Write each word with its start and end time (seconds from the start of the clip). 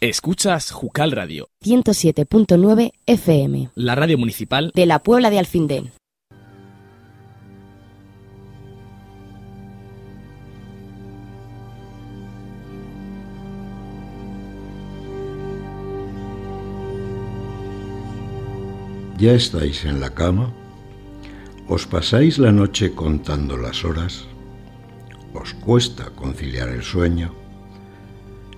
Escuchas 0.00 0.70
Jucal 0.70 1.10
Radio, 1.10 1.48
107.9 1.60 2.92
FM, 3.06 3.70
la 3.74 3.96
radio 3.96 4.16
municipal 4.16 4.70
de 4.72 4.86
la 4.86 5.00
Puebla 5.02 5.28
de 5.28 5.40
Alfindén. 5.40 5.90
¿Ya 19.18 19.32
estáis 19.32 19.84
en 19.84 19.98
la 19.98 20.14
cama? 20.14 20.54
¿Os 21.66 21.88
pasáis 21.88 22.38
la 22.38 22.52
noche 22.52 22.94
contando 22.94 23.56
las 23.56 23.84
horas? 23.84 24.26
¿Os 25.34 25.54
cuesta 25.54 26.10
conciliar 26.10 26.68
el 26.68 26.84
sueño? 26.84 27.34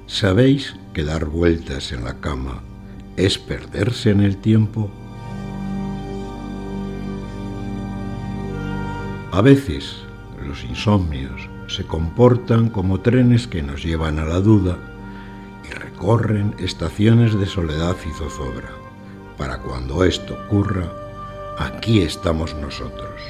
¿Sabéis 0.06 0.74
que 0.92 1.04
dar 1.04 1.26
vueltas 1.26 1.92
en 1.92 2.04
la 2.04 2.14
cama 2.20 2.62
es 3.16 3.38
perderse 3.38 4.10
en 4.10 4.20
el 4.20 4.36
tiempo? 4.36 4.90
A 9.32 9.40
veces 9.42 9.96
los 10.44 10.64
insomnios 10.64 11.48
se 11.68 11.84
comportan 11.84 12.68
como 12.68 13.00
trenes 13.00 13.46
que 13.46 13.62
nos 13.62 13.84
llevan 13.84 14.18
a 14.18 14.24
la 14.24 14.40
duda 14.40 14.76
y 15.68 15.72
recorren 15.72 16.54
estaciones 16.58 17.38
de 17.38 17.46
soledad 17.46 17.96
y 18.08 18.12
zozobra. 18.12 18.70
Para 19.38 19.58
cuando 19.58 20.04
esto 20.04 20.36
ocurra, 20.46 20.90
aquí 21.58 22.00
estamos 22.02 22.54
nosotros. 22.56 23.20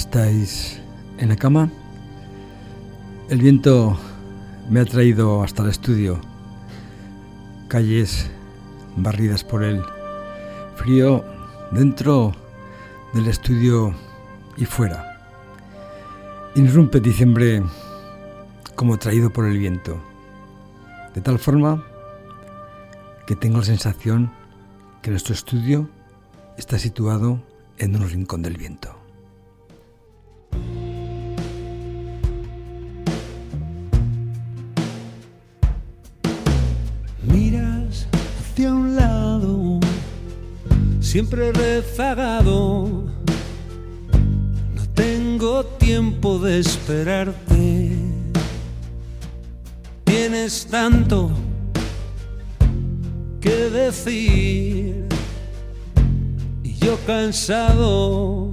Estáis 0.00 0.80
en 1.18 1.28
la 1.28 1.36
cama? 1.36 1.70
El 3.28 3.42
viento 3.42 3.98
me 4.70 4.80
ha 4.80 4.84
traído 4.86 5.42
hasta 5.42 5.62
el 5.62 5.68
estudio. 5.68 6.18
Calles 7.68 8.30
barridas 8.96 9.44
por 9.44 9.62
él. 9.62 9.82
Frío 10.76 11.22
dentro 11.70 12.32
del 13.12 13.26
estudio 13.26 13.94
y 14.56 14.64
fuera. 14.64 15.20
Irrumpe 16.54 17.00
diciembre 17.00 17.62
como 18.74 18.98
traído 18.98 19.28
por 19.30 19.44
el 19.44 19.58
viento. 19.58 20.00
De 21.14 21.20
tal 21.20 21.38
forma 21.38 21.84
que 23.26 23.36
tengo 23.36 23.58
la 23.58 23.64
sensación 23.64 24.32
que 25.02 25.10
nuestro 25.10 25.34
estudio 25.34 25.90
está 26.56 26.78
situado 26.78 27.38
en 27.76 27.96
un 27.96 28.08
rincón 28.08 28.40
del 28.40 28.56
viento. 28.56 28.99
Siempre 41.10 41.50
rezagado. 41.50 42.86
No 44.76 44.82
tengo 44.94 45.64
tiempo 45.64 46.38
de 46.38 46.60
esperarte. 46.60 47.96
Tienes 50.04 50.68
tanto 50.70 51.32
que 53.40 53.56
decir 53.70 55.08
y 56.62 56.74
yo 56.74 56.96
cansado 57.04 58.52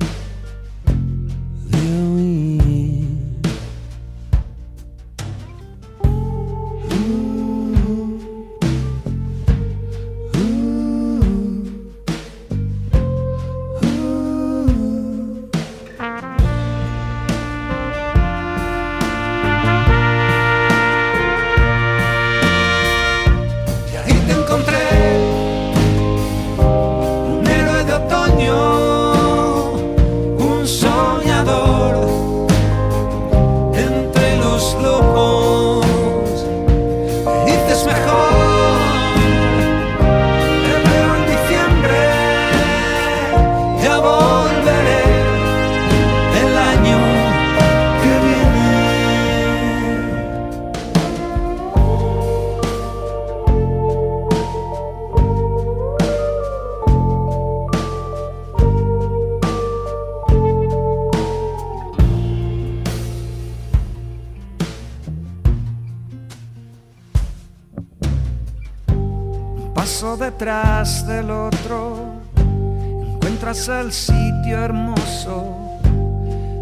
del 71.06 71.30
otro, 71.32 72.14
encuentras 72.38 73.68
el 73.68 73.92
sitio 73.92 74.58
hermoso. 74.58 75.80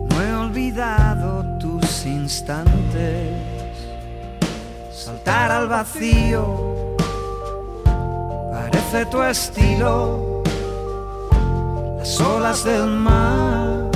No 0.10 0.22
he 0.22 0.34
olvidado 0.34 1.46
tus 1.60 2.06
instantes, 2.08 3.30
saltar 4.92 5.52
al 5.52 5.68
vacío 5.68 6.86
parece 8.52 9.06
tu 9.06 9.22
estilo. 9.22 10.44
Las 12.00 12.20
olas 12.20 12.64
del 12.64 12.88
mar 12.88 13.92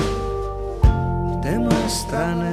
te 1.41 1.57
muestran 1.57 2.48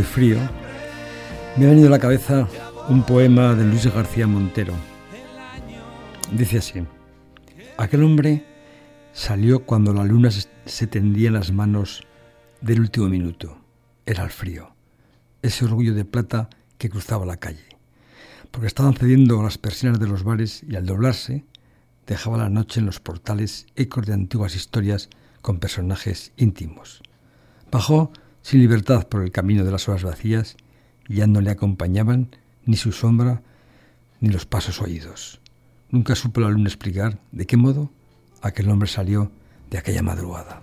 frío, 0.00 0.38
me 1.56 1.66
ha 1.66 1.68
venido 1.68 1.88
a 1.88 1.90
la 1.90 1.98
cabeza 1.98 2.48
un 2.88 3.02
poema 3.04 3.54
de 3.54 3.64
Luis 3.64 3.84
García 3.92 4.26
Montero. 4.26 4.72
Dice 6.32 6.58
así, 6.58 6.82
aquel 7.76 8.02
hombre 8.04 8.44
salió 9.12 9.64
cuando 9.66 9.92
la 9.92 10.04
luna 10.04 10.30
se- 10.30 10.48
se 10.64 10.86
tendía 10.86 11.28
en 11.28 11.34
las 11.34 11.52
manos 11.52 12.04
del 12.62 12.80
último 12.80 13.08
minuto. 13.08 13.58
Era 14.06 14.24
el 14.24 14.30
frío, 14.30 14.74
ese 15.42 15.64
orgullo 15.66 15.92
de 15.94 16.04
plata 16.06 16.48
que 16.78 16.88
cruzaba 16.88 17.26
la 17.26 17.36
calle, 17.36 17.76
porque 18.50 18.66
estaban 18.66 18.94
cediendo 18.94 19.42
las 19.42 19.58
persianas 19.58 20.00
de 20.00 20.08
los 20.08 20.24
bares 20.24 20.64
y 20.66 20.76
al 20.76 20.86
doblarse 20.86 21.44
dejaba 22.06 22.38
la 22.38 22.48
noche 22.48 22.80
en 22.80 22.86
los 22.86 22.98
portales 22.98 23.66
ecos 23.76 24.06
de 24.06 24.14
antiguas 24.14 24.56
historias 24.56 25.08
con 25.42 25.58
personajes 25.58 26.32
íntimos. 26.36 27.02
Bajó 27.70 28.10
sin 28.42 28.60
libertad 28.60 29.08
por 29.08 29.22
el 29.22 29.32
camino 29.32 29.64
de 29.64 29.70
las 29.70 29.88
horas 29.88 30.02
vacías 30.02 30.56
ya 31.08 31.26
no 31.26 31.40
le 31.40 31.50
acompañaban 31.50 32.36
ni 32.64 32.76
su 32.76 32.92
sombra 32.92 33.42
ni 34.20 34.28
los 34.28 34.46
pasos 34.46 34.80
oídos. 34.80 35.40
Nunca 35.90 36.14
supo 36.14 36.40
la 36.40 36.48
luna 36.48 36.68
explicar 36.68 37.18
de 37.32 37.46
qué 37.46 37.56
modo 37.56 37.90
aquel 38.40 38.70
hombre 38.70 38.88
salió 38.88 39.30
de 39.70 39.78
aquella 39.78 40.02
madrugada. 40.02 40.62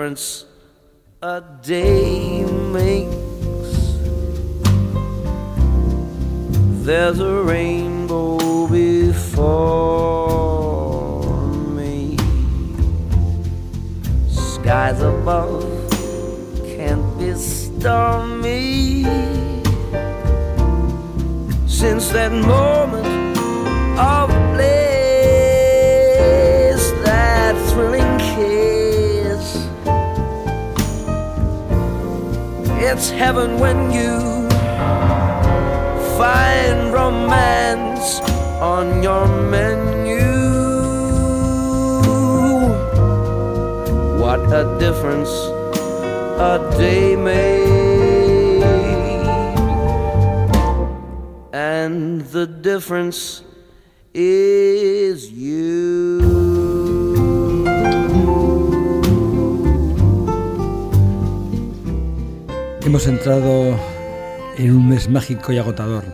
reference 0.00 0.49
and 51.90 52.22
the 52.30 52.46
difference 52.46 53.42
is 54.14 55.30
you. 55.30 56.20
Hemos 62.82 63.06
entrado 63.06 63.78
en 64.56 64.76
un 64.76 64.88
mes 64.88 65.08
mágico 65.08 65.52
y 65.52 65.58
agotador. 65.58 66.04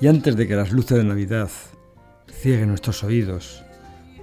Y 0.00 0.08
antes 0.08 0.36
de 0.36 0.46
que 0.46 0.56
las 0.56 0.72
luces 0.72 0.98
de 0.98 1.04
Navidad 1.04 1.50
cieguen 2.30 2.68
nuestros 2.68 3.02
oídos, 3.02 3.64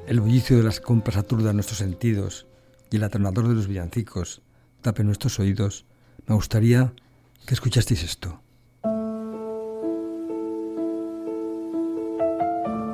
el 0.08 0.20
bullicio 0.20 0.58
de 0.58 0.64
las 0.64 0.80
compras 0.80 1.18
aturda 1.18 1.54
nuestros 1.54 1.80
sentidos 1.80 2.46
y 2.92 2.98
el 2.98 3.04
atronador 3.04 3.48
de 3.48 3.56
los 3.56 3.68
villancicos 3.68 4.42
tape 4.82 5.04
nuestros 5.04 5.40
oídos, 5.40 5.86
me 6.28 6.36
gustaría 6.36 6.94
que 7.46 7.54
escuchasteis 7.54 8.04
esto. 8.04 8.43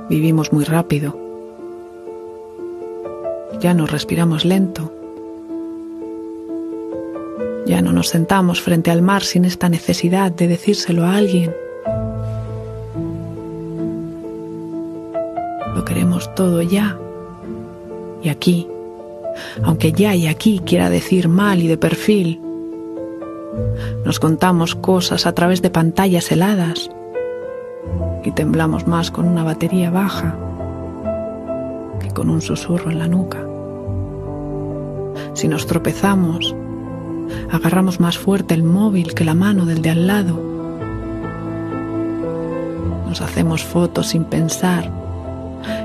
Vivimos 0.10 0.52
muy 0.52 0.64
rápido. 0.64 1.16
Ya 3.60 3.76
no 3.76 3.86
respiramos 3.86 4.44
lento. 4.44 4.92
Ya 7.68 7.84
no 7.84 7.94
nos 7.94 8.10
sentamos 8.10 8.60
frente 8.60 8.90
al 8.90 9.04
mar 9.04 9.22
sin 9.22 9.46
esta 9.46 9.70
necesidad 9.70 10.32
de 10.32 10.48
decírselo 10.48 11.06
a 11.06 11.16
alguien. 11.16 11.54
Lo 15.76 15.86
queremos 15.86 16.34
todo 16.34 16.64
ya 16.64 16.98
y 18.24 18.30
aquí, 18.30 18.68
aunque 19.64 19.92
ya 19.92 20.16
y 20.16 20.26
aquí 20.26 20.60
quiera 20.66 20.90
decir 20.90 21.28
mal 21.28 21.62
y 21.62 21.68
de 21.68 21.78
perfil. 21.78 22.42
Nos 24.04 24.20
contamos 24.20 24.74
cosas 24.74 25.28
a 25.28 25.36
través 25.36 25.62
de 25.62 25.70
pantallas 25.70 26.32
heladas 26.32 26.90
y 28.24 28.32
temblamos 28.32 28.88
más 28.88 29.12
con 29.12 29.28
una 29.28 29.44
batería 29.44 29.90
baja 29.90 30.36
que 32.00 32.10
con 32.12 32.30
un 32.30 32.42
susurro 32.42 32.92
en 32.92 33.00
la 33.00 33.08
nuca. 33.08 33.40
Si 35.34 35.48
nos 35.48 35.68
tropezamos, 35.68 36.56
agarramos 37.52 38.00
más 38.00 38.18
fuerte 38.18 38.54
el 38.54 38.64
móvil 38.64 39.14
que 39.14 39.26
la 39.26 39.36
mano 39.36 39.66
del 39.66 39.82
de 39.82 39.90
al 39.90 40.08
lado. 40.08 40.40
Nos 43.08 43.22
hacemos 43.22 43.64
fotos 43.64 44.08
sin 44.08 44.26
pensar 44.26 44.92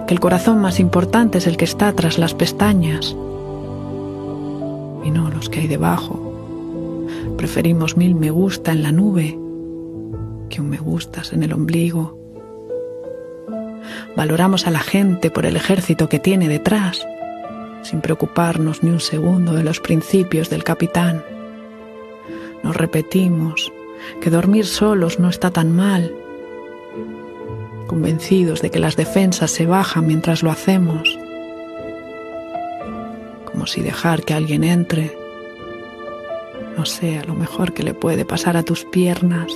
que 0.06 0.14
el 0.14 0.20
corazón 0.20 0.60
más 0.60 0.80
importante 0.80 1.38
es 1.38 1.46
el 1.46 1.56
que 1.56 1.64
está 1.64 1.92
tras 1.92 2.18
las 2.18 2.34
pestañas 2.34 3.16
y 5.04 5.10
no 5.10 5.30
los 5.30 5.48
que 5.48 5.60
hay 5.60 5.66
debajo. 5.66 6.20
Preferimos 7.36 7.96
mil 7.96 8.14
me 8.14 8.30
gusta 8.30 8.72
en 8.72 8.82
la 8.82 8.92
nube 8.92 9.38
que 10.48 10.60
un 10.60 10.68
me 10.68 10.78
gustas 10.78 11.32
en 11.32 11.42
el 11.42 11.52
ombligo. 11.52 12.23
Valoramos 14.16 14.66
a 14.66 14.70
la 14.70 14.78
gente 14.78 15.30
por 15.30 15.44
el 15.44 15.56
ejército 15.56 16.08
que 16.08 16.18
tiene 16.18 16.48
detrás, 16.48 17.06
sin 17.82 18.00
preocuparnos 18.00 18.82
ni 18.82 18.90
un 18.90 19.00
segundo 19.00 19.54
de 19.54 19.64
los 19.64 19.80
principios 19.80 20.50
del 20.50 20.62
capitán. 20.62 21.24
Nos 22.62 22.76
repetimos 22.76 23.72
que 24.20 24.30
dormir 24.30 24.66
solos 24.66 25.18
no 25.18 25.28
está 25.28 25.50
tan 25.50 25.74
mal, 25.74 26.14
convencidos 27.86 28.62
de 28.62 28.70
que 28.70 28.78
las 28.78 28.96
defensas 28.96 29.50
se 29.50 29.66
bajan 29.66 30.06
mientras 30.06 30.42
lo 30.42 30.50
hacemos, 30.50 31.18
como 33.44 33.66
si 33.66 33.82
dejar 33.82 34.22
que 34.22 34.34
alguien 34.34 34.64
entre 34.64 35.16
no 36.76 36.86
sea 36.86 37.24
lo 37.24 37.34
mejor 37.34 37.72
que 37.72 37.82
le 37.82 37.94
puede 37.94 38.24
pasar 38.24 38.56
a 38.56 38.64
tus 38.64 38.84
piernas. 38.84 39.52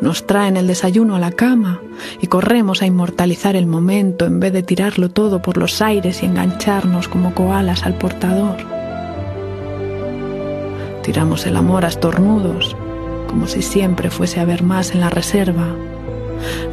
Nos 0.00 0.26
traen 0.26 0.56
el 0.56 0.66
desayuno 0.66 1.16
a 1.16 1.18
la 1.18 1.32
cama 1.32 1.80
y 2.20 2.26
corremos 2.26 2.82
a 2.82 2.86
inmortalizar 2.86 3.56
el 3.56 3.66
momento 3.66 4.24
en 4.26 4.40
vez 4.40 4.52
de 4.52 4.62
tirarlo 4.62 5.10
todo 5.10 5.42
por 5.42 5.56
los 5.56 5.82
aires 5.82 6.22
y 6.22 6.26
engancharnos 6.26 7.08
como 7.08 7.34
koalas 7.34 7.84
al 7.84 7.94
portador. 7.94 8.56
Tiramos 11.02 11.46
el 11.46 11.56
amor 11.56 11.84
a 11.84 11.88
estornudos, 11.88 12.76
como 13.28 13.46
si 13.46 13.62
siempre 13.62 14.10
fuese 14.10 14.40
a 14.40 14.42
haber 14.42 14.62
más 14.62 14.92
en 14.92 15.00
la 15.00 15.10
reserva. 15.10 15.66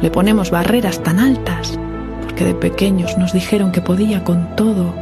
Le 0.02 0.10
ponemos 0.10 0.50
barreras 0.50 1.02
tan 1.02 1.18
altas, 1.18 1.78
porque 2.22 2.44
de 2.44 2.54
pequeños 2.54 3.16
nos 3.18 3.32
dijeron 3.32 3.72
que 3.72 3.80
podía 3.80 4.24
con 4.24 4.54
todo. 4.54 4.94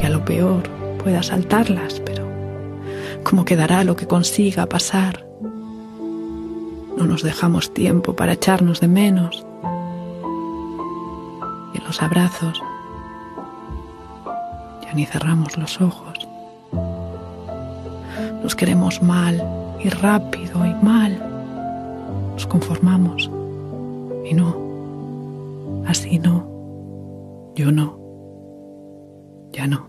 Y 0.00 0.04
a 0.04 0.10
lo 0.10 0.24
peor 0.24 0.62
pueda 1.02 1.22
saltarlas, 1.22 2.00
pero 2.04 2.24
¿cómo 3.22 3.44
quedará 3.44 3.84
lo 3.84 3.96
que 3.96 4.06
consiga 4.06 4.66
pasar? 4.66 5.29
No 7.00 7.06
nos 7.06 7.22
dejamos 7.22 7.72
tiempo 7.72 8.14
para 8.14 8.34
echarnos 8.34 8.78
de 8.80 8.86
menos. 8.86 9.46
Y 11.72 11.78
en 11.78 11.84
los 11.86 12.02
abrazos 12.02 12.62
ya 14.82 14.92
ni 14.92 15.06
cerramos 15.06 15.56
los 15.56 15.80
ojos. 15.80 16.28
Nos 18.42 18.54
queremos 18.54 19.02
mal 19.02 19.42
y 19.82 19.88
rápido 19.88 20.66
y 20.66 20.74
mal. 20.84 21.18
Nos 22.34 22.46
conformamos. 22.46 23.30
Y 24.26 24.34
no. 24.34 25.84
Así 25.86 26.18
no. 26.18 26.46
Yo 27.56 27.72
no. 27.72 27.98
Ya 29.52 29.66
no. 29.66 29.88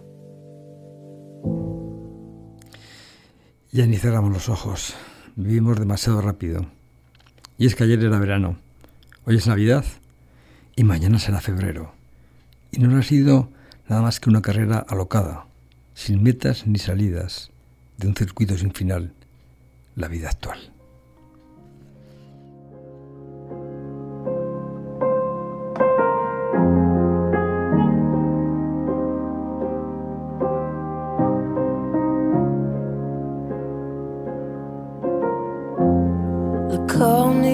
Ya 3.70 3.86
ni 3.86 3.98
cerramos 3.98 4.32
los 4.32 4.48
ojos. 4.48 4.96
Vivimos 5.36 5.78
demasiado 5.78 6.22
rápido. 6.22 6.66
Y 7.62 7.68
es 7.68 7.76
que 7.76 7.84
ayer 7.84 8.04
era 8.04 8.18
verano, 8.18 8.58
hoy 9.24 9.36
es 9.36 9.46
Navidad 9.46 9.86
y 10.76 10.84
mañana 10.84 11.20
será 11.20 11.42
febrero. 11.42 11.94
Y 12.72 12.80
no 12.80 12.98
ha 12.98 13.04
sido 13.04 13.52
nada 13.88 14.02
más 14.02 14.20
que 14.20 14.32
una 14.32 14.42
carrera 14.42 14.80
alocada, 14.80 15.46
sin 15.94 16.24
metas 16.24 16.66
ni 16.66 16.80
salidas, 16.80 17.52
de 18.00 18.08
un 18.08 18.16
circuito 18.16 18.58
sin 18.58 18.72
final, 18.74 19.14
la 19.96 20.08
vida 20.08 20.30
actual. 20.30 20.72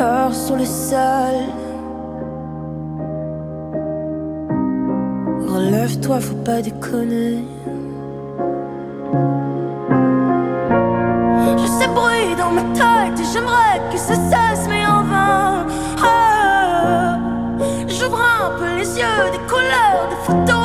Cœur 0.00 0.34
sur 0.34 0.56
le 0.56 0.64
sol. 0.64 1.36
Relève-toi, 5.46 6.20
faut 6.20 6.42
pas 6.42 6.62
déconner. 6.62 7.44
Je 11.62 11.66
sais 11.66 11.88
bruit 11.88 12.34
dans 12.38 12.52
ma 12.58 12.62
tête 12.80 13.16
et 13.20 13.26
j'aimerais 13.30 13.78
que 13.92 13.98
ça 13.98 14.14
cesse, 14.14 14.66
mais 14.70 14.86
en 14.86 15.02
vain. 15.02 15.66
Ah, 16.02 17.18
J'ouvre 17.86 18.22
un 18.46 18.58
peu 18.58 18.70
les 18.78 18.90
yeux, 19.00 19.26
des 19.32 19.44
couleurs, 19.52 20.02
des 20.12 20.20
photos 20.26 20.59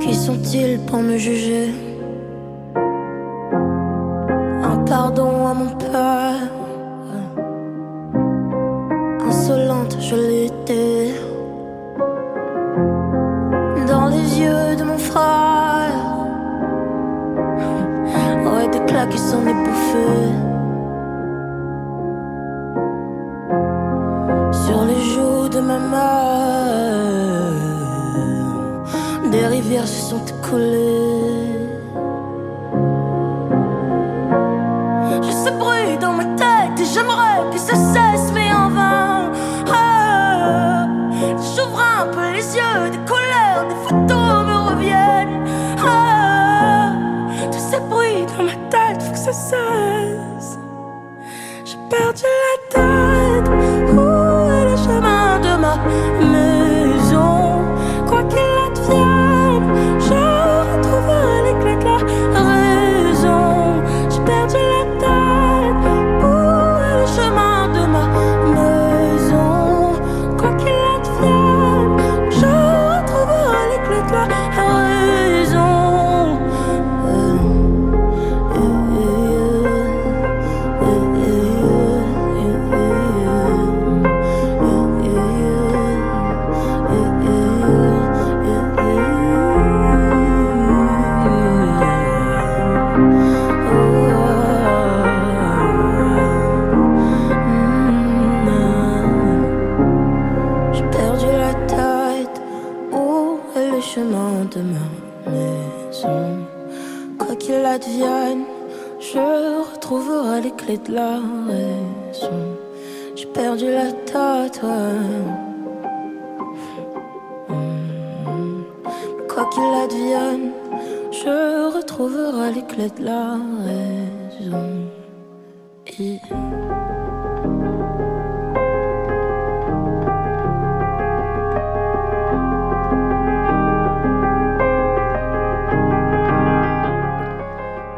Qui 0.00 0.14
sont-ils 0.14 0.78
pour 0.86 1.00
me 1.00 1.18
juger? 1.18 1.85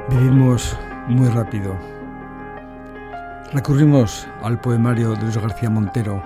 Vivimos 0.09 0.74
muy 1.07 1.29
rápido. 1.29 1.77
Recurrimos 3.53 4.27
al 4.42 4.59
poemario 4.59 5.11
de 5.11 5.22
Luis 5.22 5.37
García 5.37 5.68
Montero. 5.68 6.22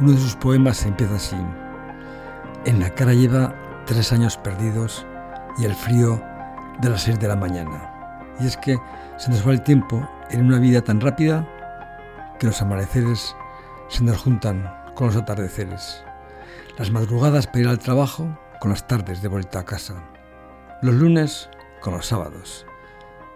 Uno 0.00 0.12
de 0.12 0.18
sus 0.18 0.34
poemas 0.34 0.84
empieza 0.84 1.14
así. 1.14 1.36
En 2.64 2.80
la 2.80 2.90
cara 2.90 3.14
lleva 3.14 3.54
tres 3.86 4.12
años 4.12 4.36
perdidos 4.36 5.06
y 5.58 5.64
el 5.64 5.74
frío 5.74 6.20
de 6.80 6.90
las 6.90 7.02
seis 7.02 7.18
de 7.18 7.28
la 7.28 7.36
mañana. 7.36 8.26
Y 8.40 8.46
es 8.46 8.56
que 8.56 8.78
se 9.16 9.30
nos 9.30 9.46
va 9.46 9.52
el 9.52 9.62
tiempo 9.62 10.08
en 10.30 10.46
una 10.46 10.58
vida 10.58 10.82
tan 10.82 11.00
rápida 11.00 11.46
que 12.38 12.46
los 12.46 12.62
amaneceres 12.62 13.34
se 13.88 14.04
nos 14.04 14.18
juntan 14.18 14.70
con 14.94 15.08
los 15.08 15.16
atardeceres. 15.16 16.04
Las 16.78 16.90
madrugadas 16.90 17.46
para 17.46 17.60
ir 17.60 17.68
al 17.68 17.78
trabajo 17.78 18.38
con 18.60 18.70
las 18.70 18.86
tardes 18.86 19.22
de 19.22 19.28
vuelta 19.28 19.60
a 19.60 19.64
casa. 19.64 19.94
Los 20.82 20.94
lunes 20.94 21.50
con 21.80 21.94
los 21.94 22.06
sábados. 22.06 22.64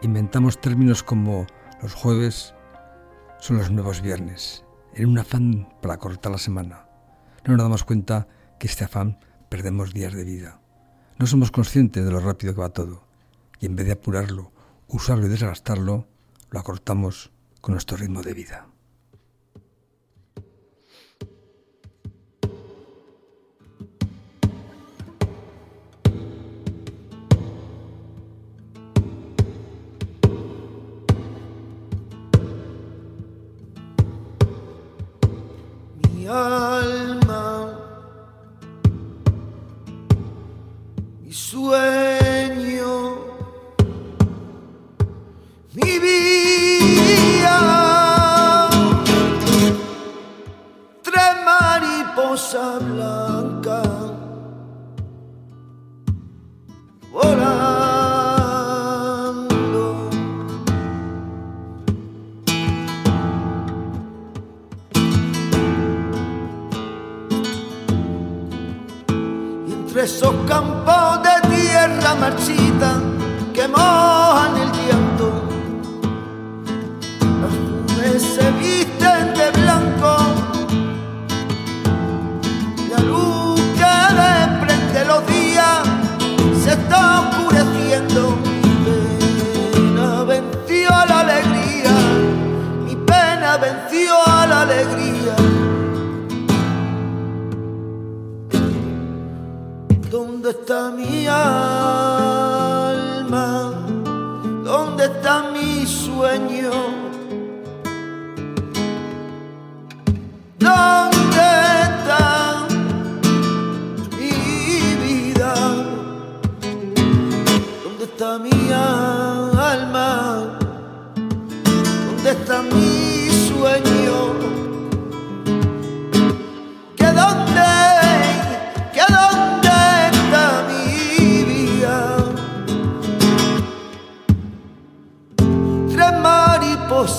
Inventamos 0.03 0.61
términos 0.61 1.03
como 1.03 1.47
los 1.81 1.95
jueves 1.95 2.55
son 3.39 3.59
los 3.59 3.73
nuevos 3.73 4.03
viernes, 4.03 4.65
en 4.95 5.09
un 5.09 5.19
afán 5.19 5.69
para 5.81 5.97
cortar 5.97 6.31
la 6.31 6.39
semana. 6.39 6.87
No 7.45 7.55
nos 7.55 7.63
damos 7.63 7.83
cuenta 7.83 8.29
que 8.61 8.69
este 8.69 8.85
afán 8.85 9.19
perdemos 9.49 9.93
días 9.93 10.13
de 10.13 10.23
vida. 10.23 10.61
No 11.19 11.27
somos 11.27 11.51
conscientes 11.51 12.05
de 12.05 12.11
lo 12.13 12.21
rápido 12.21 12.55
que 12.55 12.61
va 12.61 12.69
todo 12.69 13.12
y 13.63 13.67
en 13.67 13.77
vez 13.77 13.87
de 13.87 13.93
apurarlo, 13.93 14.51
usarlo 14.89 15.27
y 15.27 15.29
desgastarlo, 15.29 16.09
lo 16.51 16.59
acortamos 16.59 17.31
con 17.61 17.75
nuestro 17.75 17.97
ritmo 17.97 18.21
de 18.21 18.35
vida. 18.35 18.67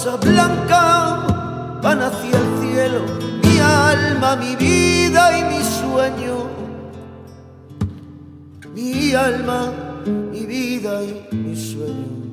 Mariposas 0.06 0.20
blancas 0.20 1.82
van 1.82 2.02
hacia 2.02 2.38
el 2.38 2.60
cielo, 2.62 3.02
mi 3.44 3.60
alma, 3.60 4.36
mi 4.36 4.56
vida 4.56 5.38
y 5.38 5.44
mi 5.44 5.64
sueño. 5.64 6.48
Mi 8.74 9.14
alma, 9.14 9.72
mi 10.06 10.46
vida 10.46 11.04
y 11.04 11.36
mi 11.36 11.56
sueño. 11.56 12.24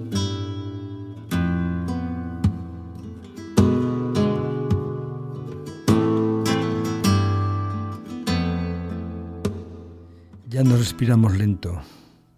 Ya 10.48 10.64
nos 10.64 10.78
respiramos 10.78 11.36
lento. 11.36 11.80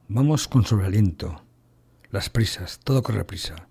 Vamos 0.08 0.48
con 0.48 0.64
sobrealiento. 0.64 1.42
Las 2.10 2.28
prisas, 2.28 2.80
todo 2.84 3.02
corre 3.02 3.24
prisa. 3.24 3.68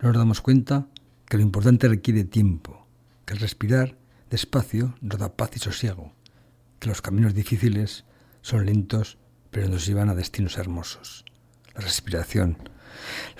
No 0.00 0.08
nos 0.08 0.18
damos 0.18 0.40
cuenta 0.40 0.88
que 1.34 1.38
lo 1.38 1.42
importante 1.42 1.88
requiere 1.88 2.22
tiempo, 2.22 2.86
que 3.26 3.34
el 3.34 3.40
respirar 3.40 3.98
despacio 4.30 4.94
nos 5.00 5.18
da 5.18 5.34
paz 5.34 5.50
y 5.56 5.58
sosiego, 5.58 6.14
que 6.78 6.86
los 6.86 7.02
caminos 7.02 7.34
difíciles 7.34 8.04
son 8.40 8.66
lentos 8.66 9.18
pero 9.50 9.68
nos 9.68 9.84
llevan 9.84 10.08
a 10.08 10.14
destinos 10.14 10.58
hermosos. 10.58 11.24
La 11.74 11.80
respiración. 11.80 12.56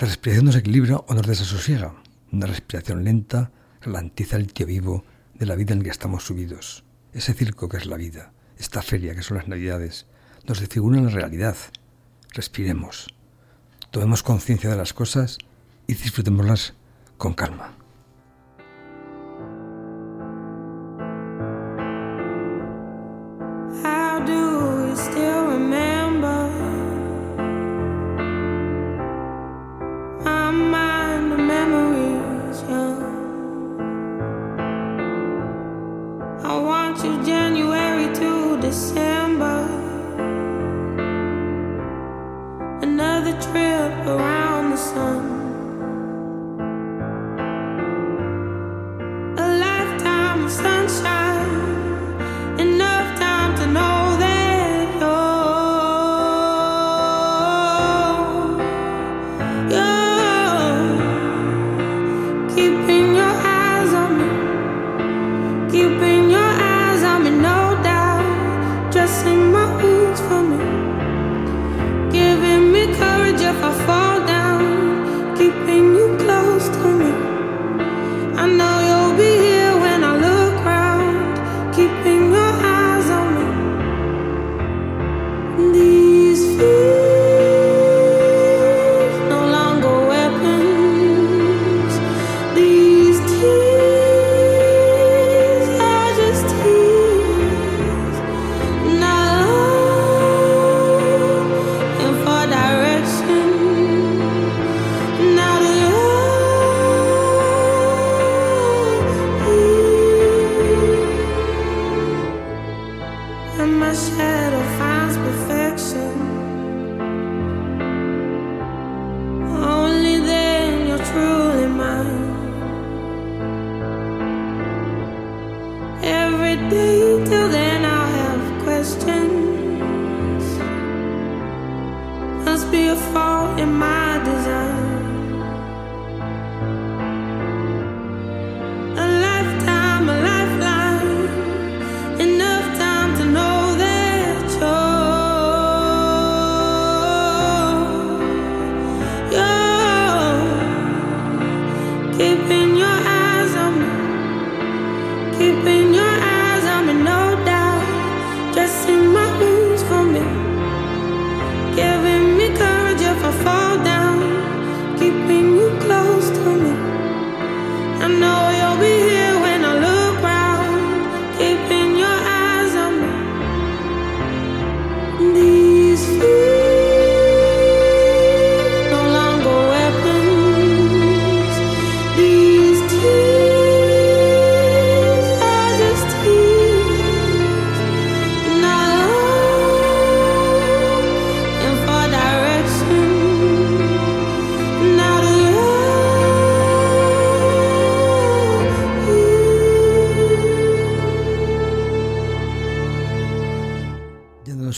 La 0.01 0.09
respiración 0.09 0.47
nos 0.47 0.57
equilibra 0.57 0.97
o 1.07 1.15
nos 1.15 1.25
desasosiega. 1.25 1.95
Una 2.33 2.49
respiración 2.49 3.05
lenta 3.05 3.53
ralentiza 3.81 4.39
el 4.39 4.53
tío 4.53 4.67
vivo 4.67 5.05
de 5.35 5.47
la 5.47 5.55
vida 5.55 5.73
en 5.73 5.85
que 5.85 5.91
estamos 5.91 6.25
subidos. 6.25 6.83
Ese 7.13 7.33
circo 7.33 7.69
que 7.69 7.77
es 7.77 7.87
la 7.87 7.97
vida, 7.97 8.33
esta 8.59 8.83
feria 8.83 9.15
que 9.15 9.23
son 9.23 9.37
las 9.37 9.47
navidades, 9.47 10.07
nos 10.49 10.59
desfiguran 10.59 11.05
la 11.05 11.11
realidad. 11.11 11.57
Respiremos, 12.31 13.15
tomemos 13.93 14.25
conciencia 14.25 14.69
de 14.69 14.79
las 14.79 14.93
cosas 14.93 15.39
y 15.87 15.95
disfrutémoslas 15.95 16.75
con 17.19 17.35
calma. 17.35 17.77
December. 38.65 39.69
Another 42.81 43.33
trip 43.43 43.93
around 44.07 44.34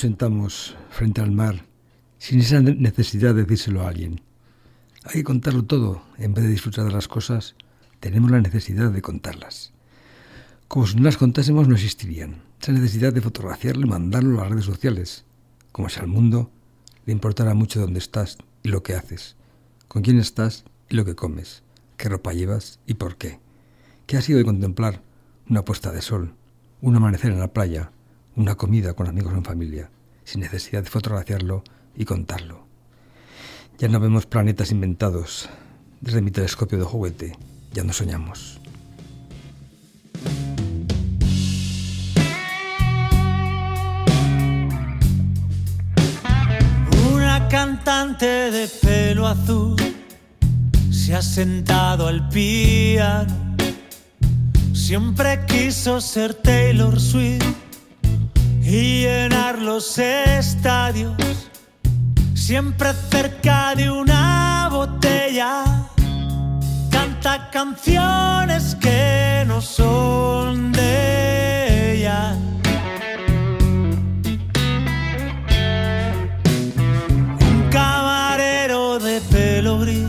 sentamos 0.07 0.77
frente 0.91 1.21
al 1.21 1.33
mar 1.33 1.65
sin 2.19 2.39
esa 2.39 2.61
necesidad 2.61 3.35
de 3.35 3.43
decírselo 3.43 3.83
a 3.83 3.89
alguien. 3.89 4.21
Hay 5.03 5.15
que 5.15 5.25
contarlo 5.25 5.65
todo. 5.65 6.01
En 6.17 6.33
vez 6.33 6.45
de 6.45 6.51
disfrutar 6.51 6.85
de 6.85 6.93
las 6.93 7.09
cosas, 7.09 7.57
tenemos 7.99 8.31
la 8.31 8.41
necesidad 8.41 8.93
de 8.93 9.03
contarlas. 9.03 9.73
Como 10.69 10.87
si 10.87 10.95
no 10.95 11.03
las 11.03 11.17
contásemos 11.17 11.67
no 11.67 11.75
existirían. 11.75 12.37
Esa 12.63 12.71
necesidad 12.71 13.13
de 13.13 13.21
fotografiarlo 13.21 13.85
y 13.85 13.91
mandarlo 13.91 14.39
a 14.39 14.45
las 14.45 14.51
redes 14.53 14.65
sociales. 14.67 15.25
Como 15.73 15.89
si 15.89 15.99
al 15.99 16.07
mundo 16.07 16.53
le 17.05 17.13
importara 17.13 17.55
mucho 17.55 17.81
dónde 17.81 17.99
estás 17.99 18.39
y 18.63 18.69
lo 18.69 18.85
que 18.85 18.95
haces, 18.95 19.35
con 19.89 20.03
quién 20.03 20.21
estás 20.21 20.65
y 20.89 20.95
lo 20.95 21.05
que 21.05 21.17
comes, 21.17 21.65
qué 21.97 22.09
ropa 22.09 22.33
llevas 22.33 22.79
y 22.87 22.95
por 22.95 23.17
qué. 23.17 23.41
¿Qué 24.07 24.17
ha 24.17 24.23
sido 24.23 24.39
de 24.39 24.45
contemplar 24.45 25.03
una 25.51 25.65
puesta 25.65 25.91
de 25.91 26.01
sol, 26.01 26.33
un 26.81 26.95
amanecer 26.95 27.33
en 27.33 27.41
la 27.41 27.53
playa, 27.53 27.91
una 28.37 28.55
comida 28.55 28.95
con 28.95 29.09
amigos 29.09 29.33
en 29.33 29.45
familia, 29.45 29.91
sin 30.27 30.41
necesidad 30.41 30.83
de 30.83 30.91
fotografiarlo 30.91 31.63
y 31.97 32.05
contarlo? 32.05 32.67
Ya 33.79 33.89
no 33.89 34.01
vemos 34.01 34.27
planetas 34.27 34.71
inventados 34.73 35.49
desde 36.01 36.21
mi 36.21 36.31
telescopio 36.31 36.79
de 36.79 36.85
juguete, 36.85 37.39
ya 37.73 37.85
no 37.85 37.93
soñamos. 37.93 38.61
Una 47.13 47.49
cantante 47.49 48.27
de 48.51 48.69
pelo 48.83 49.27
azul 49.27 49.77
se 50.91 51.15
ha 51.15 51.23
sentado 51.23 52.09
al 52.09 52.29
piano. 52.29 53.57
Siempre 54.73 55.45
quiso 55.47 56.01
ser 56.01 56.35
Taylor 56.35 56.99
Swift 57.01 57.66
y 58.69 59.03
llenar 59.03 59.61
los 59.63 59.97
estadios. 59.99 61.15
Siempre 62.35 62.93
cerca 63.11 63.75
de 63.77 63.89
una 63.91 64.69
botella. 64.71 65.63
Canta 66.91 67.49
canciones 67.51 68.75
que 68.75 69.45
no 69.47 69.61
son 69.61 70.73
de 70.73 71.93
ella. 71.95 72.35
Un 77.41 77.69
camarero 77.71 78.99
de 78.99 79.21
pelo 79.31 79.79
gris 79.79 80.09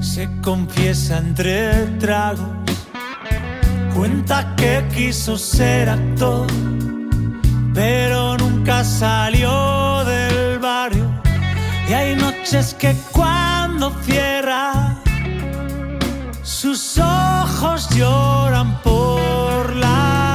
se 0.00 0.28
confiesa 0.42 1.18
entre 1.18 1.86
tragos. 1.98 2.46
Cuenta 3.92 4.54
que 4.56 4.84
quiso 4.94 5.38
ser 5.38 5.88
actor, 5.88 6.46
pero 7.76 8.38
nunca 8.38 8.82
salió 8.82 10.02
del 10.06 10.58
barrio. 10.58 11.06
Y 11.86 11.92
hay 11.92 12.16
noches 12.16 12.74
que 12.74 12.96
cuando 13.12 13.92
cierra, 14.02 14.96
sus 16.42 16.98
ojos 16.98 17.90
lloran 17.90 18.80
por 18.82 19.76
la 19.76 20.25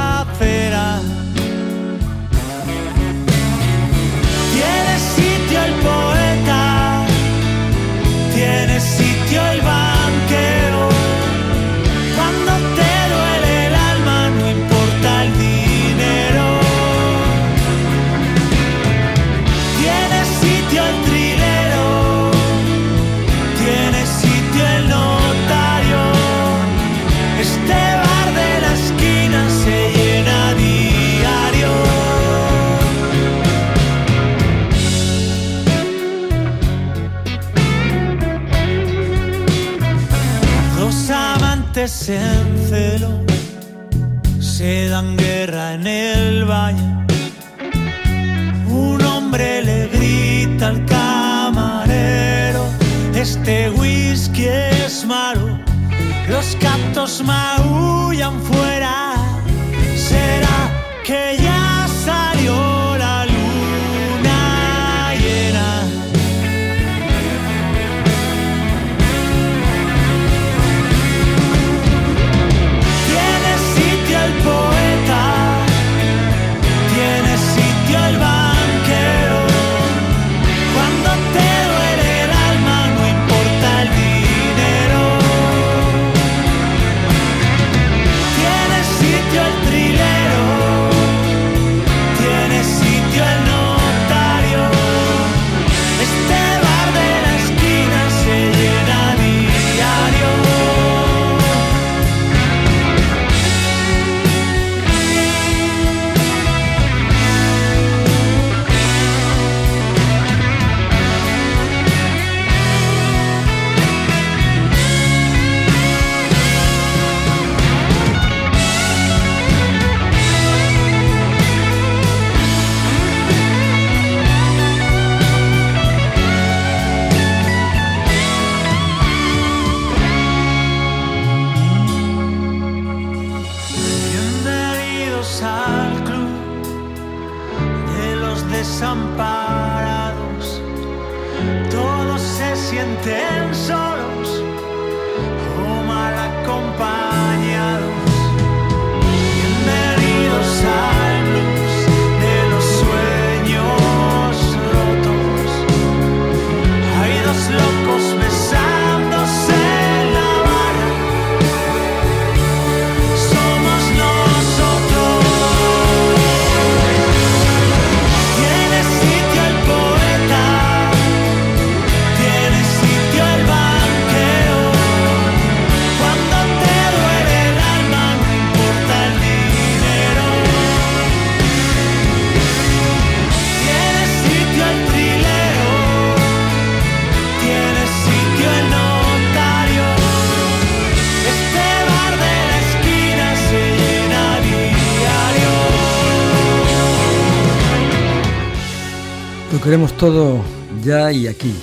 queremos 199.71 199.95
todo 199.95 200.43
ya 200.83 201.13
y 201.13 201.27
aquí, 201.27 201.55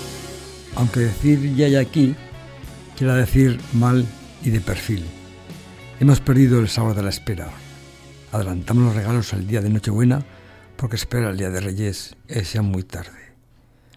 aunque 0.76 1.00
decir 1.00 1.54
ya 1.54 1.68
y 1.68 1.76
aquí 1.76 2.16
quiera 2.96 3.14
decir 3.14 3.60
mal 3.74 4.06
y 4.42 4.48
de 4.48 4.62
perfil. 4.62 5.04
Hemos 6.00 6.18
perdido 6.18 6.58
el 6.58 6.70
sabor 6.70 6.94
de 6.94 7.02
la 7.02 7.10
espera. 7.10 7.50
Adelantamos 8.32 8.84
los 8.84 8.96
regalos 8.96 9.34
al 9.34 9.46
día 9.46 9.60
de 9.60 9.68
Nochebuena 9.68 10.24
porque 10.76 10.96
espera 10.96 11.28
el 11.28 11.36
día 11.36 11.50
de 11.50 11.60
Reyes 11.60 12.16
es 12.28 12.54
ya 12.54 12.62
muy 12.62 12.82
tarde. 12.82 13.34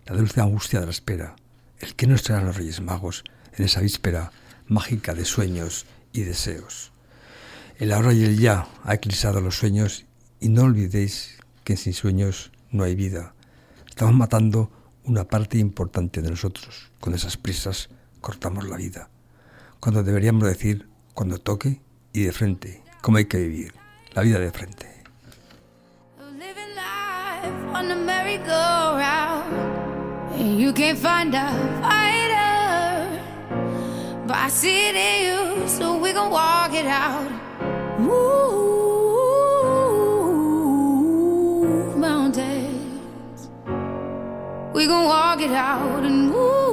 La 0.05 0.17
dulce 0.17 0.41
angustia 0.41 0.81
de 0.81 0.87
la 0.87 0.91
espera, 0.91 1.37
el 1.79 1.95
que 1.95 2.05
nos 2.05 2.23
traerán 2.23 2.47
los 2.47 2.57
Reyes 2.57 2.81
Magos 2.81 3.23
en 3.53 3.63
esa 3.63 3.79
víspera 3.79 4.33
mágica 4.67 5.13
de 5.13 5.23
sueños 5.23 5.85
y 6.11 6.23
deseos. 6.23 6.91
El 7.77 7.93
ahora 7.93 8.11
y 8.11 8.25
el 8.25 8.37
ya 8.37 8.67
ha 8.83 8.93
eclipsado 8.93 9.39
los 9.39 9.55
sueños 9.55 10.03
y 10.41 10.49
no 10.49 10.63
olvidéis 10.63 11.37
que 11.63 11.77
sin 11.77 11.93
sueños 11.93 12.51
no 12.71 12.83
hay 12.83 12.95
vida. 12.95 13.35
Estamos 14.01 14.17
matando 14.17 14.71
una 15.03 15.25
parte 15.25 15.59
importante 15.59 16.23
de 16.23 16.31
nosotros. 16.31 16.89
Con 16.99 17.13
esas 17.13 17.37
prisas 17.37 17.87
cortamos 18.19 18.67
la 18.67 18.75
vida. 18.75 19.11
Cuando 19.79 20.01
deberíamos 20.01 20.43
decir, 20.47 20.89
cuando 21.13 21.37
toque 21.37 21.81
y 22.11 22.23
de 22.23 22.31
frente, 22.31 22.81
cómo 23.03 23.17
hay 23.17 23.25
que 23.25 23.37
vivir. 23.37 23.75
La 24.13 24.23
vida 24.23 24.39
de 24.39 24.51
frente. 24.51 25.03
We 44.81 44.87
gon' 44.87 45.05
walk 45.05 45.39
it 45.41 45.51
out 45.51 46.03
and 46.03 46.31
move 46.31 46.70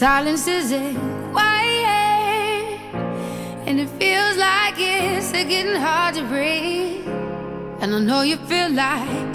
Silence 0.00 0.46
isn't 0.46 0.96
quiet, 1.30 2.80
and 3.66 3.78
it 3.78 3.90
feels 3.98 4.36
like 4.38 4.76
it's 4.78 5.30
getting 5.30 5.74
hard 5.74 6.14
to 6.14 6.22
breathe. 6.22 7.06
And 7.82 7.94
I 7.94 7.98
know 7.98 8.22
you 8.22 8.38
feel 8.38 8.70
like 8.70 9.34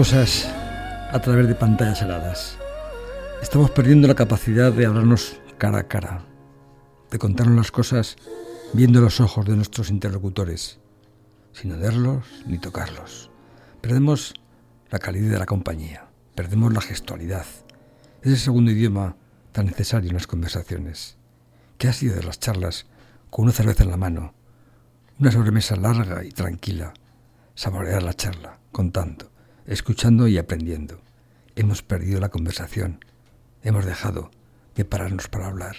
cosas 0.00 0.48
a 1.12 1.20
través 1.20 1.46
de 1.46 1.54
pantallas 1.54 2.00
heladas. 2.00 2.56
Estamos 3.42 3.70
perdiendo 3.70 4.08
la 4.08 4.14
capacidad 4.14 4.72
de 4.72 4.86
hablarnos 4.86 5.38
cara 5.58 5.80
a 5.80 5.88
cara, 5.88 6.24
de 7.10 7.18
contarnos 7.18 7.54
las 7.54 7.70
cosas 7.70 8.16
viendo 8.72 9.02
los 9.02 9.20
ojos 9.20 9.44
de 9.44 9.56
nuestros 9.56 9.90
interlocutores, 9.90 10.80
sin 11.52 11.72
olerlos 11.72 12.24
ni 12.46 12.56
tocarlos. 12.56 13.30
Perdemos 13.82 14.32
la 14.88 15.00
calidad 15.00 15.32
de 15.32 15.38
la 15.38 15.44
compañía, 15.44 16.08
perdemos 16.34 16.72
la 16.72 16.80
gestualidad, 16.80 17.44
ese 18.22 18.38
segundo 18.38 18.70
idioma 18.70 19.16
tan 19.52 19.66
necesario 19.66 20.08
en 20.08 20.16
las 20.16 20.26
conversaciones. 20.26 21.18
¿Qué 21.76 21.88
ha 21.88 21.92
sido 21.92 22.16
de 22.16 22.22
las 22.22 22.40
charlas 22.40 22.86
con 23.28 23.42
una 23.42 23.52
cerveza 23.52 23.82
en 23.82 23.90
la 23.90 23.98
mano, 23.98 24.32
una 25.18 25.30
sobremesa 25.30 25.76
larga 25.76 26.24
y 26.24 26.30
tranquila, 26.30 26.94
saborear 27.54 28.02
la 28.02 28.14
charla, 28.14 28.60
contando, 28.72 29.29
escuchando 29.66 30.28
y 30.28 30.38
aprendiendo. 30.38 31.00
Hemos 31.56 31.82
perdido 31.82 32.20
la 32.20 32.28
conversación. 32.28 33.04
Hemos 33.62 33.84
dejado 33.84 34.30
de 34.74 34.84
pararnos 34.84 35.28
para 35.28 35.46
hablar. 35.46 35.76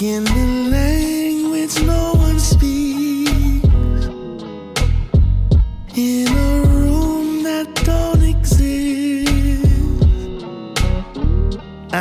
The 0.00 0.16
language 0.70 1.84
no 1.84 2.19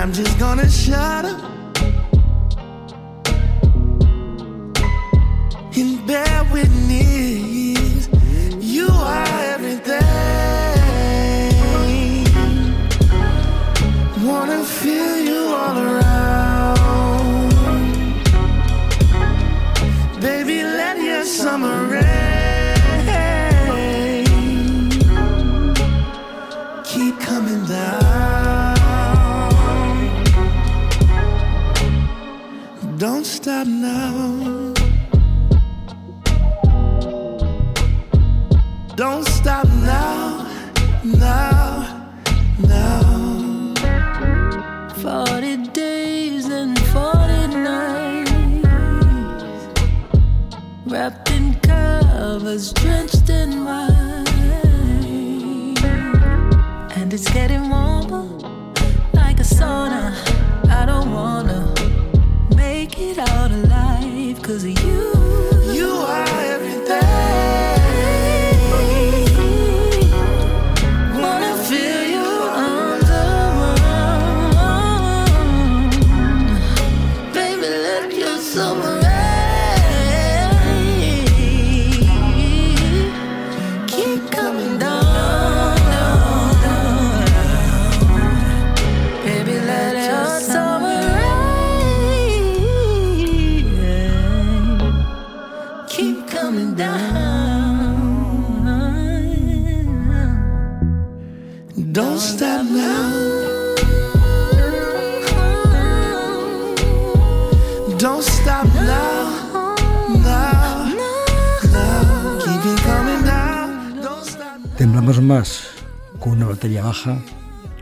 I'm 0.02 0.14
just 0.14 0.40
gonna 0.40 0.70
shut 0.70 1.26
up 1.26 1.78
and 5.76 6.08
bear 6.08 6.44
witness. 6.54 7.09
Stop 33.60 33.68
now. 33.68 34.49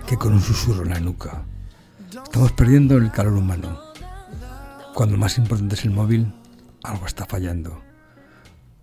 Que 0.06 0.18
con 0.18 0.34
un 0.34 0.42
susurro 0.42 0.84
en 0.84 0.90
la 0.90 1.00
nuca. 1.00 1.46
Estamos 2.12 2.52
perdiendo 2.52 2.98
el 2.98 3.10
calor 3.10 3.38
humano. 3.38 3.80
Cuando 4.94 5.16
lo 5.16 5.22
más 5.22 5.38
importante 5.38 5.76
es 5.76 5.86
el 5.86 5.92
móvil, 5.92 6.34
algo 6.84 7.06
está 7.06 7.26
fallando. 7.26 7.82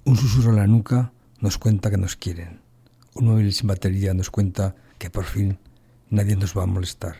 Un 0.05 0.17
susurro 0.17 0.49
en 0.53 0.57
la 0.57 0.67
nuca 0.67 1.13
nos 1.41 1.59
cuenta 1.59 1.91
que 1.91 1.99
nos 1.99 2.17
quieren. 2.17 2.61
Un 3.13 3.27
móvil 3.27 3.53
sin 3.53 3.67
batería 3.67 4.15
nos 4.15 4.31
cuenta 4.31 4.75
que 4.97 5.11
por 5.11 5.25
fin 5.25 5.59
nadie 6.09 6.37
nos 6.37 6.57
va 6.57 6.63
a 6.63 6.67
molestar. 6.67 7.17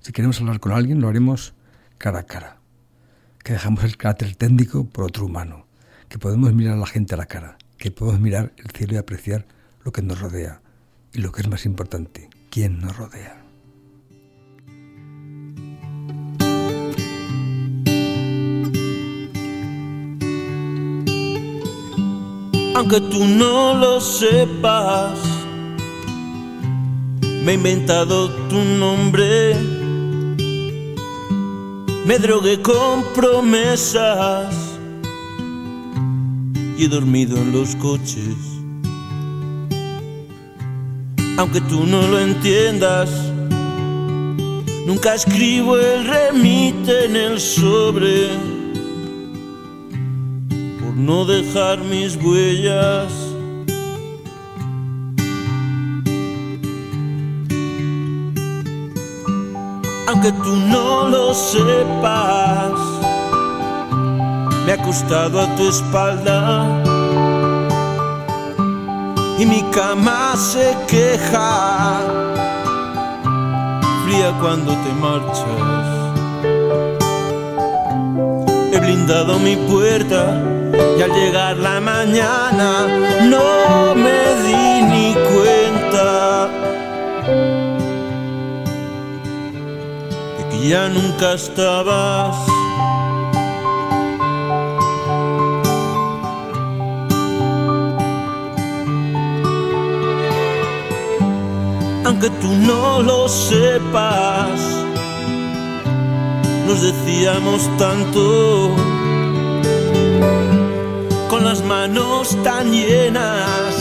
Si 0.00 0.12
queremos 0.12 0.40
hablar 0.40 0.58
con 0.58 0.72
alguien, 0.72 1.02
lo 1.02 1.10
haremos 1.10 1.52
cara 1.98 2.20
a 2.20 2.26
cara. 2.26 2.60
Que 3.44 3.52
dejamos 3.52 3.84
el 3.84 3.98
carácter 3.98 4.36
técnico 4.36 4.86
por 4.86 5.04
otro 5.04 5.26
humano. 5.26 5.66
Que 6.08 6.18
podemos 6.18 6.54
mirar 6.54 6.76
a 6.76 6.80
la 6.80 6.86
gente 6.86 7.12
a 7.12 7.18
la 7.18 7.26
cara. 7.26 7.58
Que 7.76 7.90
podemos 7.90 8.22
mirar 8.22 8.54
el 8.56 8.70
cielo 8.70 8.94
y 8.94 8.96
apreciar 8.96 9.44
lo 9.84 9.92
que 9.92 10.00
nos 10.00 10.18
rodea. 10.18 10.61
Y 11.14 11.20
lo 11.20 11.32
que 11.32 11.42
es 11.42 11.48
más 11.48 11.66
importante, 11.66 12.30
quién 12.50 12.80
nos 12.80 12.96
rodea. 12.96 13.42
aunque 22.82 23.00
tú 23.00 23.24
no 23.24 23.74
lo 23.74 24.00
sepas. 24.00 25.18
Me 27.44 27.52
he 27.52 27.54
inventado 27.54 28.28
tu 28.48 28.56
nombre, 28.56 29.56
me 32.06 32.18
drogué 32.18 32.60
con 32.60 33.04
promesas 33.14 34.54
y 36.76 36.84
he 36.84 36.88
dormido 36.88 37.36
en 37.36 37.52
los 37.52 37.74
coches. 37.76 38.51
Aunque 41.38 41.60
tú 41.62 41.86
no 41.86 42.06
lo 42.06 42.18
entiendas, 42.18 43.10
nunca 44.86 45.14
escribo 45.14 45.76
el 45.76 46.06
remite 46.06 47.06
en 47.06 47.16
el 47.16 47.40
sobre 47.40 48.28
por 50.78 50.94
no 50.94 51.24
dejar 51.24 51.78
mis 51.78 52.16
huellas. 52.16 53.12
Aunque 60.06 60.32
tú 60.32 60.54
no 60.54 61.08
lo 61.08 61.34
sepas, 61.34 62.72
me 64.66 64.72
he 64.72 64.74
acostado 64.74 65.40
a 65.40 65.56
tu 65.56 65.68
espalda 65.68 66.91
y 69.42 69.46
mi 69.46 69.62
cama 69.70 70.36
se 70.36 70.76
queja, 70.86 72.00
fría 74.04 74.32
cuando 74.40 74.72
te 74.84 74.92
marchas. 75.04 75.84
He 78.72 78.78
blindado 78.78 79.38
mi 79.40 79.56
puerta 79.56 80.40
y 80.96 81.02
al 81.02 81.12
llegar 81.12 81.56
la 81.56 81.80
mañana 81.80 82.86
no 83.32 83.94
me 83.96 84.20
di 84.44 84.82
ni 84.92 85.14
cuenta 85.32 86.48
de 90.38 90.42
que 90.50 90.68
ya 90.68 90.88
nunca 90.88 91.32
estabas. 91.32 92.51
Aunque 102.12 102.28
tú 102.42 102.52
no 102.52 103.00
lo 103.00 103.26
sepas, 103.26 104.60
nos 106.66 106.82
decíamos 106.82 107.70
tanto 107.78 108.76
con 111.30 111.42
las 111.42 111.64
manos 111.64 112.36
tan 112.44 112.70
llenas, 112.70 113.74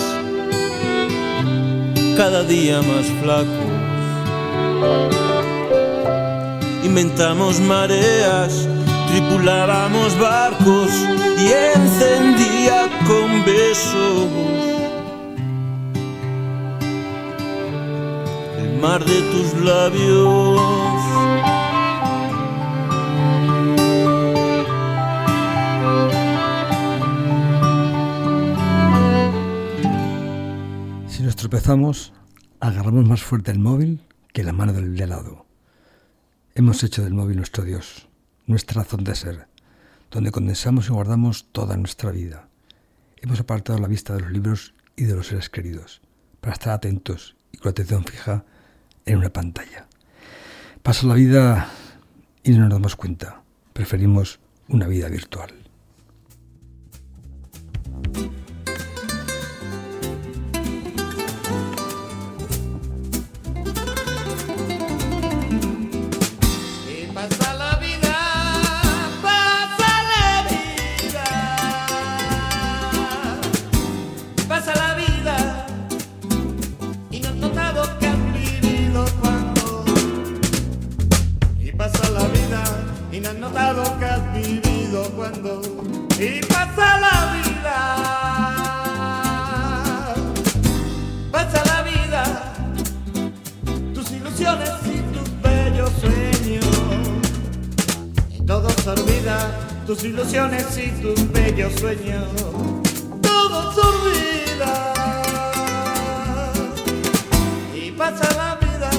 cada 2.16 2.44
día 2.44 2.82
más 2.82 3.06
flacos. 3.22 3.72
Inventamos 6.86 7.60
mareas, 7.60 8.66
tripulábamos 9.12 10.18
barcos 10.18 10.90
y 11.38 11.52
encendía 11.76 12.88
con 13.06 13.44
besos 13.44 14.81
mar 18.82 19.06
de 19.06 19.22
tus 19.32 19.54
labios. 19.64 20.60
Si 31.08 31.22
nos 31.22 31.36
tropezamos, 31.36 32.14
agarramos 32.60 33.08
más 33.08 33.22
fuerte 33.22 33.52
el 33.52 33.60
móvil 33.60 34.02
que 34.34 34.44
la 34.44 34.52
mano 34.52 34.74
del 34.74 34.96
de 34.96 35.04
al 35.04 35.10
lado. 35.10 35.46
Hemos 36.56 36.84
hecho 36.84 37.04
del 37.04 37.14
móvil 37.14 37.38
nuestro 37.38 37.64
Dios. 37.64 38.08
nuestra 38.48 38.82
razón 38.82 39.04
de 39.04 39.16
ser, 39.16 39.48
donde 40.10 40.32
condensamos 40.32 40.88
y 40.88 40.92
guardamos 40.92 41.48
toda 41.54 41.78
nuestra 41.78 42.12
vida. 42.12 42.50
Hemos 43.22 43.40
apartado 43.40 43.80
la 43.80 43.88
vista 43.88 44.14
de 44.14 44.22
los 44.22 44.32
libros 44.32 44.74
y 44.98 45.04
de 45.04 45.16
los 45.16 45.28
seres 45.28 45.50
queridos, 45.50 46.02
para 46.42 46.54
estar 46.54 46.74
atentos 46.74 47.38
y 47.52 47.60
con 47.60 47.70
atención 47.70 48.04
fija 48.04 48.44
en 49.06 49.18
una 49.18 49.30
pantalla. 49.32 49.88
Pasa 50.84 51.08
la 51.08 51.14
vida 51.14 51.70
y 52.43 52.52
no 52.52 52.62
nos 52.62 52.70
damos 52.70 52.95
cuenta. 52.95 53.43
Preferimos 53.74 54.39
una 54.68 54.88
vida 54.88 55.08
virtual. 55.10 55.54
Notado 83.42 83.84
que 83.98 84.06
has 84.06 84.34
vivido 84.34 85.04
cuando. 85.16 85.62
Y 86.20 86.42
pasa 86.46 87.00
la 87.00 87.34
vida, 87.36 87.78
pasa 91.32 91.66
la 91.66 91.82
vida 91.82 92.24
tus 93.96 94.12
ilusiones 94.12 94.70
y 94.86 95.00
tus 95.14 95.42
bellos 95.42 95.92
sueños. 96.00 96.66
Y 98.30 98.42
todo 98.46 98.70
se 98.70 98.89
olvida, 98.89 99.38
tus 99.88 100.04
ilusiones 100.04 100.78
y 100.78 100.92
tus 101.02 101.32
bellos 101.32 101.74
sueños. 101.80 102.28
Todo 103.24 103.74
se 103.74 103.82
olvida. 103.92 104.74
Y 107.74 107.92
pasa 107.94 108.30
la 108.36 108.56
vida, 108.64 108.92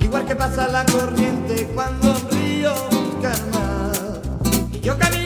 igual 0.00 0.26
que 0.26 0.36
pasa 0.36 0.68
la 0.68 0.84
corriente 0.84 1.66
cuando 1.74 2.14
río 2.30 2.91
yo 4.82 4.98
camino 4.98 5.21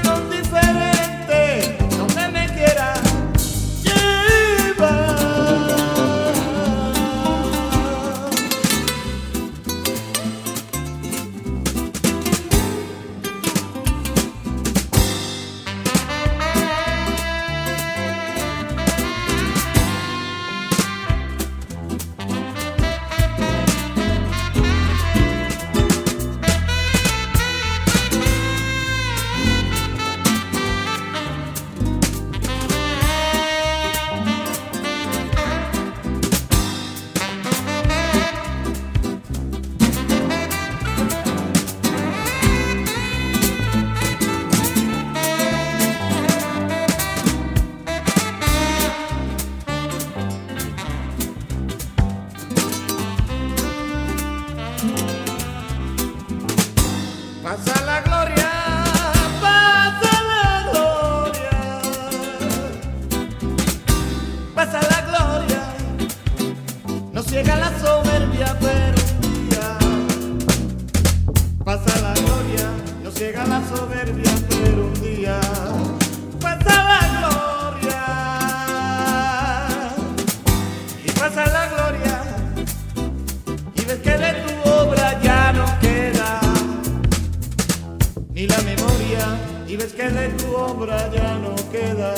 y 89.77 89.79
ves 89.79 89.93
que 89.93 90.09
de 90.09 90.29
tu 90.31 90.55
obra 90.55 91.11
ya 91.13 91.37
no 91.39 91.55
queda 91.71 92.15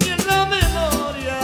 ni 0.00 0.08
en 0.08 0.26
la 0.26 0.46
memoria. 0.46 1.38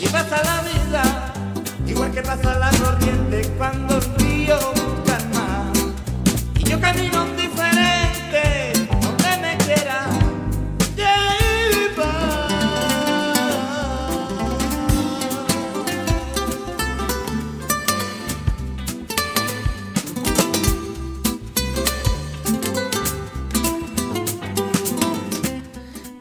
Y 0.00 0.06
pasa 0.08 0.42
la 0.42 0.62
vida 0.70 1.34
igual 1.86 2.10
que 2.12 2.22
pasa 2.22 2.58
la 2.58 2.70
corriente 2.70 3.42
cuando 3.58 3.96
el 3.96 4.04
río 4.18 4.58
calma. 5.04 5.70
Y 6.58 6.64
yo 6.64 6.80
camino 6.80 7.17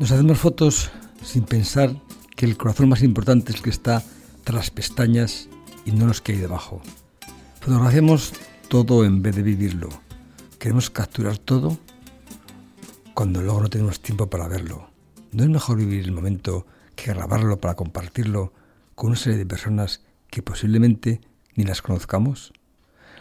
Nos 0.08 0.14
hacemos 0.14 0.38
fotos 0.38 0.90
sin 1.22 1.44
pensar 1.44 1.94
que 2.38 2.46
el 2.46 2.56
corazón 2.56 2.88
más 2.88 3.04
importante 3.04 3.52
es 3.52 3.58
el 3.58 3.62
que 3.62 3.70
está 3.70 4.02
tras 4.46 4.72
pestañas 4.72 5.50
y 5.84 5.92
no 5.92 6.08
los 6.08 6.22
que 6.22 6.32
hay 6.32 6.38
debajo. 6.38 6.82
Fotografiamos 7.60 8.32
todo 8.70 9.04
en 9.04 9.22
vez 9.22 9.36
de 9.36 9.42
vivirlo. 9.42 9.90
Queremos 10.60 10.90
capturar 10.90 11.38
todo 11.38 11.78
cuando 13.14 13.42
luego 13.42 13.64
no 13.64 13.70
tenemos 13.70 14.00
tiempo 14.00 14.30
para 14.30 14.48
verlo. 14.48 14.90
¿No 15.34 15.44
es 15.44 15.50
mejor 15.50 15.76
vivir 15.76 16.06
el 16.06 16.14
momento 16.14 16.66
que 16.96 17.12
grabarlo 17.14 17.60
para 17.60 17.76
compartirlo 17.76 18.54
con 18.96 19.10
una 19.10 19.18
serie 19.18 19.40
de 19.40 19.46
personas 19.46 20.06
que 20.30 20.42
posiblemente 20.42 21.20
ni 21.56 21.66
las 21.66 21.82
conozcamos? 21.82 22.54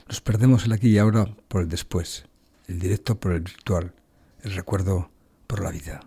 Nos 0.06 0.20
perdemos 0.20 0.66
el 0.66 0.72
aquí 0.72 0.90
y 0.90 0.98
ahora 0.98 1.26
por 1.48 1.62
el 1.62 1.68
después, 1.68 2.26
el 2.68 2.78
directo 2.78 3.18
por 3.18 3.32
el 3.32 3.40
virtual, 3.40 3.92
el 4.44 4.54
recuerdo 4.54 5.10
por 5.48 5.64
la 5.64 5.72
vida. 5.72 6.00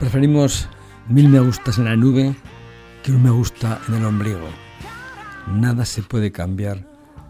Preferimos 0.00 0.68
mil 1.08 1.28
me 1.28 1.40
gustas 1.40 1.78
en 1.78 1.86
la 1.86 1.96
nube 1.96 2.34
que 3.02 3.12
un 3.12 3.22
me 3.22 3.30
gusta 3.30 3.80
en 3.88 3.94
el 3.94 4.04
ombligo. 4.04 4.48
Nada 5.46 5.84
se 5.84 6.02
puede 6.02 6.30
cambiar 6.30 6.86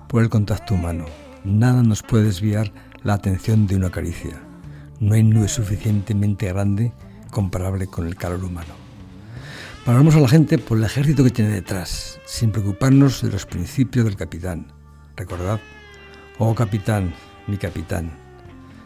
por 0.08 0.22
el 0.22 0.28
contacto 0.28 0.74
humano. 0.74 1.06
Nada 1.44 1.82
nos 1.82 2.02
puede 2.02 2.24
desviar 2.24 2.72
la 3.02 3.14
atención 3.14 3.66
de 3.66 3.76
una 3.76 3.90
caricia. 3.90 4.42
No 5.00 5.14
hay 5.14 5.22
nube 5.22 5.48
suficientemente 5.48 6.48
grande 6.48 6.92
comparable 7.30 7.86
con 7.86 8.06
el 8.06 8.16
calor 8.16 8.44
humano. 8.44 8.83
Valoramos 9.86 10.14
a 10.14 10.20
la 10.20 10.28
gente 10.28 10.56
por 10.56 10.78
el 10.78 10.84
ejército 10.84 11.22
que 11.22 11.30
tiene 11.30 11.50
detrás, 11.50 12.18
sin 12.24 12.50
preocuparnos 12.52 13.20
de 13.20 13.30
los 13.30 13.44
principios 13.44 14.06
del 14.06 14.16
capitán. 14.16 14.72
Recordad, 15.14 15.60
oh 16.38 16.54
capitán, 16.54 17.12
mi 17.46 17.58
capitán, 17.58 18.10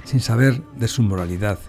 sin 0.02 0.18
saber 0.18 0.60
de 0.74 0.88
su 0.88 1.04
moralidad, 1.04 1.60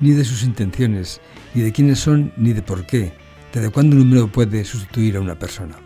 ni 0.00 0.12
de 0.12 0.24
sus 0.24 0.44
intenciones, 0.44 1.20
ni 1.52 1.60
de 1.60 1.72
quiénes 1.72 1.98
son, 1.98 2.32
ni 2.38 2.54
de 2.54 2.62
por 2.62 2.86
qué, 2.86 3.12
desde 3.52 3.68
cuándo 3.68 3.96
un 3.96 4.08
número 4.08 4.32
puede 4.32 4.64
sustituir 4.64 5.18
a 5.18 5.20
una 5.20 5.38
persona. 5.38 5.76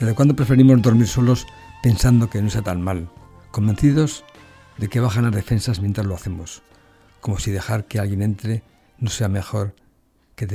Desde 0.00 0.14
cuándo 0.14 0.34
preferimos 0.34 0.80
dormir 0.80 1.08
solos 1.08 1.46
pensando 1.82 2.30
que 2.30 2.40
no 2.40 2.48
sea 2.48 2.62
tan 2.62 2.80
mal, 2.80 3.10
convencidos 3.50 4.24
de 4.78 4.88
que 4.88 5.00
bajan 5.00 5.24
las 5.24 5.34
defensas 5.34 5.80
mientras 5.80 6.06
lo 6.06 6.14
hacemos, 6.14 6.62
como 7.20 7.38
si 7.38 7.50
dejar 7.50 7.84
que 7.84 7.98
alguien 7.98 8.22
entre 8.22 8.62
no 8.98 9.10
sea 9.10 9.28
mejor 9.28 9.74
que 10.34 10.46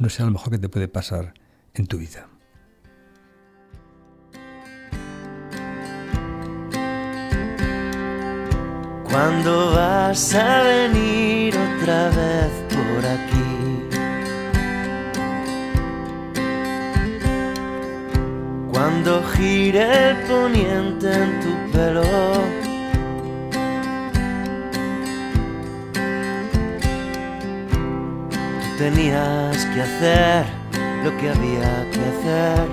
no 0.00 0.08
sea 0.08 0.26
lo 0.26 0.32
mejor 0.32 0.50
que 0.52 0.58
te 0.58 0.68
puede 0.68 0.88
pasar 0.88 1.34
en 1.74 1.86
tu 1.86 1.98
vida. 1.98 2.28
¿Cuándo 9.04 9.72
vas 9.72 10.34
a 10.34 10.62
venir 10.62 11.54
otra 11.56 12.10
vez 12.10 12.52
por 12.68 13.06
aquí? 13.06 13.46
Cuando 18.70 19.22
gire 19.30 20.10
el 20.10 20.16
poniente 20.26 21.12
en 21.12 21.40
tu 21.40 21.72
pelo. 21.72 22.65
Tenías 28.78 29.64
que 29.66 29.80
hacer 29.82 30.44
lo 31.02 31.16
que 31.16 31.30
había 31.30 31.90
que 31.92 32.00
hacer. 32.12 32.68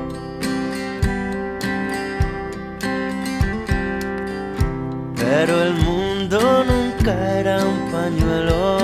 Pero 5.16 5.64
el 5.64 5.74
mundo 5.76 6.64
nunca 6.66 7.14
era 7.40 7.58
un 7.66 7.80
pañuelo. 7.92 8.78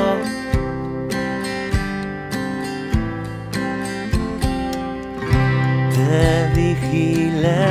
Te 5.94 6.52
vigilé 6.56 7.68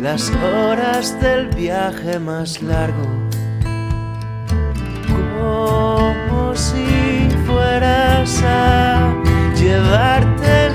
las 0.00 0.30
horas 0.30 1.18
del 1.20 1.48
viaje 1.48 2.18
más 2.18 2.62
largo. 2.62 3.08
Como 5.08 6.54
si 6.54 6.99
fueras 7.60 8.42
a 8.42 9.14
llevarte 9.54 10.70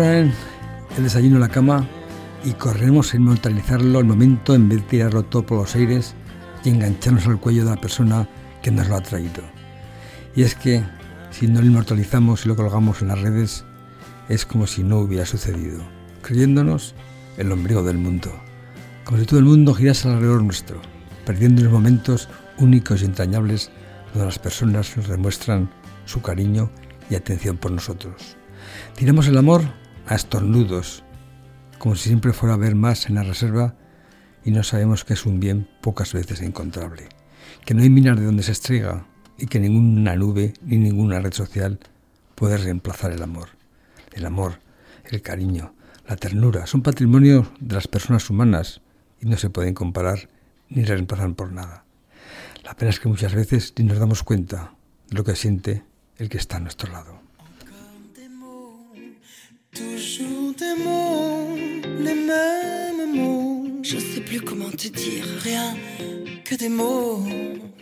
traen 0.00 0.32
el 0.96 1.02
desayuno 1.04 1.36
a 1.36 1.40
la 1.40 1.50
cama 1.50 1.86
y 2.42 2.52
corremos 2.52 3.12
a 3.12 3.18
inmortalizarlo 3.18 3.98
al 3.98 4.06
momento 4.06 4.54
en 4.54 4.66
vez 4.66 4.80
de 4.80 4.86
tirarlo 4.86 5.24
todo 5.24 5.44
por 5.44 5.58
los 5.58 5.74
aires 5.74 6.14
y 6.64 6.70
engancharnos 6.70 7.26
al 7.26 7.38
cuello 7.38 7.66
de 7.66 7.70
la 7.72 7.80
persona 7.82 8.26
que 8.62 8.70
nos 8.70 8.88
lo 8.88 8.96
ha 8.96 9.02
traído. 9.02 9.42
Y 10.34 10.44
es 10.44 10.54
que 10.54 10.82
si 11.30 11.48
no 11.48 11.60
lo 11.60 11.66
inmortalizamos 11.66 12.46
y 12.46 12.48
lo 12.48 12.56
colgamos 12.56 13.02
en 13.02 13.08
las 13.08 13.20
redes, 13.20 13.66
es 14.30 14.46
como 14.46 14.66
si 14.66 14.82
no 14.82 15.00
hubiera 15.00 15.26
sucedido, 15.26 15.82
creyéndonos 16.22 16.94
el 17.36 17.52
ombligo 17.52 17.82
del 17.82 17.98
mundo, 17.98 18.32
como 19.04 19.18
si 19.18 19.26
todo 19.26 19.40
el 19.40 19.44
mundo 19.44 19.74
girase 19.74 20.08
alrededor 20.08 20.42
nuestro, 20.42 20.80
perdiendo 21.26 21.62
los 21.62 21.72
momentos 21.72 22.30
únicos 22.56 23.02
y 23.02 23.04
entrañables 23.04 23.70
donde 24.14 24.24
las 24.24 24.38
personas 24.38 24.96
nos 24.96 25.08
demuestran 25.08 25.68
su 26.06 26.22
cariño 26.22 26.70
y 27.10 27.16
atención 27.16 27.58
por 27.58 27.70
nosotros. 27.70 28.38
Tiramos 28.96 29.28
el 29.28 29.36
amor 29.36 29.79
a 30.06 30.14
estornudos, 30.14 31.04
como 31.78 31.94
si 31.94 32.08
siempre 32.08 32.32
fuera 32.32 32.54
a 32.54 32.56
haber 32.56 32.74
más 32.74 33.06
en 33.06 33.14
la 33.14 33.22
reserva 33.22 33.74
y 34.44 34.50
no 34.50 34.62
sabemos 34.62 35.04
que 35.04 35.14
es 35.14 35.26
un 35.26 35.40
bien 35.40 35.68
pocas 35.80 36.12
veces 36.12 36.40
encontrable, 36.40 37.08
que 37.64 37.74
no 37.74 37.82
hay 37.82 37.90
minas 37.90 38.18
de 38.18 38.24
donde 38.24 38.42
se 38.42 38.52
estrega 38.52 39.06
y 39.38 39.46
que 39.46 39.60
ninguna 39.60 40.16
nube 40.16 40.54
ni 40.62 40.76
ninguna 40.76 41.20
red 41.20 41.32
social 41.32 41.78
puede 42.34 42.56
reemplazar 42.56 43.12
el 43.12 43.22
amor. 43.22 43.48
El 44.12 44.26
amor, 44.26 44.60
el 45.04 45.22
cariño, 45.22 45.74
la 46.06 46.16
ternura 46.16 46.66
son 46.66 46.82
patrimonio 46.82 47.50
de 47.60 47.74
las 47.74 47.88
personas 47.88 48.28
humanas 48.28 48.80
y 49.20 49.26
no 49.26 49.36
se 49.36 49.50
pueden 49.50 49.74
comparar 49.74 50.28
ni 50.68 50.84
reemplazar 50.84 51.34
por 51.34 51.52
nada. 51.52 51.84
La 52.64 52.74
pena 52.74 52.90
es 52.90 53.00
que 53.00 53.08
muchas 53.08 53.34
veces 53.34 53.72
ni 53.78 53.84
nos 53.84 53.98
damos 53.98 54.22
cuenta 54.22 54.74
de 55.08 55.16
lo 55.16 55.24
que 55.24 55.36
siente 55.36 55.84
el 56.16 56.28
que 56.28 56.38
está 56.38 56.56
a 56.56 56.60
nuestro 56.60 56.92
lado. 56.92 57.19
Toujours 59.74 60.52
des 60.58 60.82
mots, 60.82 61.56
les 62.00 62.14
mêmes 62.14 63.14
mots. 63.14 63.66
Je 63.82 63.98
sais 63.98 64.20
plus 64.20 64.40
comment 64.40 64.70
te 64.70 64.88
dire. 64.88 65.24
Rien 65.42 65.76
que 66.44 66.54
des 66.56 66.68
mots. 66.68 67.22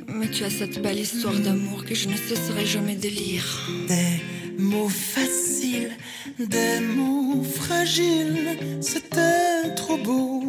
Mais 0.06 0.28
tu 0.30 0.44
as 0.44 0.50
cette 0.50 0.80
belle 0.82 0.98
histoire 0.98 1.34
d'amour 1.38 1.84
que 1.84 1.94
je 1.94 2.08
ne 2.08 2.16
cesserai 2.16 2.66
jamais 2.66 2.96
de 2.96 3.08
lire. 3.08 3.68
Des 3.88 4.62
mots 4.62 4.88
faciles, 4.88 5.92
des 6.38 6.80
mots 6.80 7.42
fragiles. 7.42 8.58
C'était 8.80 9.74
trop 9.74 9.96
beau, 9.96 10.42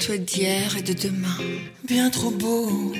Toi 0.00 0.18
d'hier 0.18 0.76
et 0.76 0.82
de 0.82 0.92
demain. 0.92 1.38
bien 1.86 2.10
trop 2.10 2.30
beau. 2.30 2.92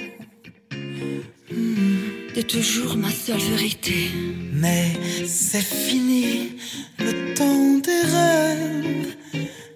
T'es 2.34 2.42
toujours 2.42 2.96
ma 2.96 3.10
seule 3.10 3.38
vérité. 3.38 4.10
Mais 4.52 4.92
c'est 5.26 5.64
fini, 5.64 6.56
le 6.98 7.34
temps 7.34 7.78
des 7.78 8.02
rêves. 8.16 9.16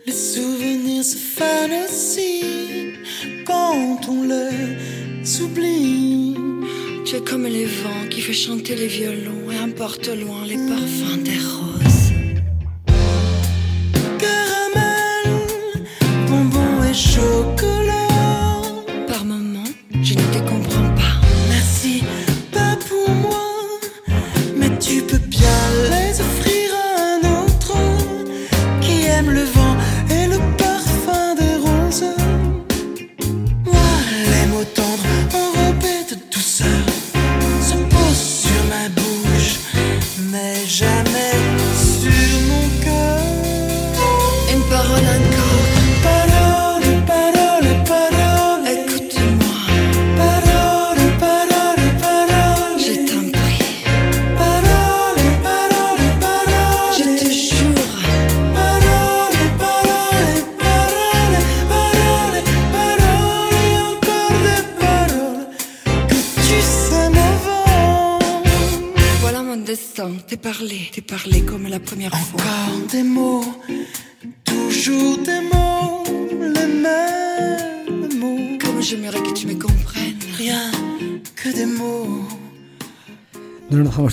Les 0.07 0.13
souvenirs 0.13 1.05
se 1.05 1.17
fanent 1.17 1.85
aussi 1.87 2.43
quand 3.47 4.01
on 4.09 4.23
les 4.25 5.41
oublie. 5.41 6.35
Tu 7.05 7.17
es 7.17 7.21
comme 7.21 7.47
les 7.47 7.67
vents 7.67 8.09
qui 8.11 8.21
fait 8.21 8.33
chanter 8.33 8.75
les 8.75 8.89
violons 8.89 9.51
et 9.51 9.59
emporte 9.61 10.09
loin 10.09 10.45
les 10.47 10.57
parfums 10.57 11.23
des 11.23 11.39
roses. 11.39 12.13
Caramel, 14.19 15.27
bonbons 16.29 16.83
et 16.85 16.95
chocolat. 16.95 17.88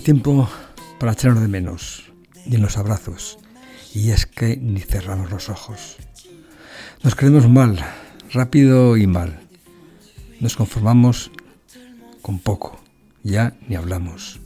Tiempo 0.06 0.47
para 0.99 1.14
echarnos 1.14 1.41
de 1.41 1.47
menos, 1.47 2.12
ni 2.45 2.58
en 2.58 2.62
los 2.62 2.78
abrazos, 2.78 3.39
y 3.91 4.12
es 4.12 4.28
que 4.28 4.56
ni 4.56 4.80
cerramos 4.80 5.32
los 5.32 5.49
ojos. 5.49 5.97
Nos 7.01 7.16
creemos 7.16 7.49
mal, 7.49 7.84
rápido 8.32 8.97
y 8.97 9.08
mal. 9.08 9.39
Nos 10.39 10.56
conformamos 10.56 11.32
con 12.22 12.38
poco, 12.38 12.80
ya 13.24 13.56
ni 13.68 13.76
hablamos. 13.76 14.39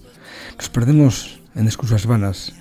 Nos 0.56 0.70
perdemos 0.70 1.42
en 1.56 1.66
excusas 1.66 2.06
vanas 2.06 2.54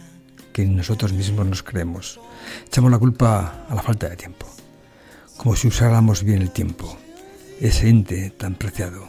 que 0.52 0.66
nosotros 0.66 1.12
mismos 1.12 1.46
nos 1.46 1.62
creemos. 1.62 2.18
Echamos 2.66 2.90
la 2.90 2.98
culpa 2.98 3.64
a 3.68 3.74
la 3.76 3.82
falta 3.82 4.08
de 4.08 4.16
tiempo, 4.16 4.48
como 5.36 5.54
si 5.54 5.68
usáramos 5.68 6.24
bien 6.24 6.42
el 6.42 6.50
tiempo, 6.50 6.98
ese 7.60 7.90
ente 7.90 8.30
tan 8.30 8.56
preciado. 8.56 9.06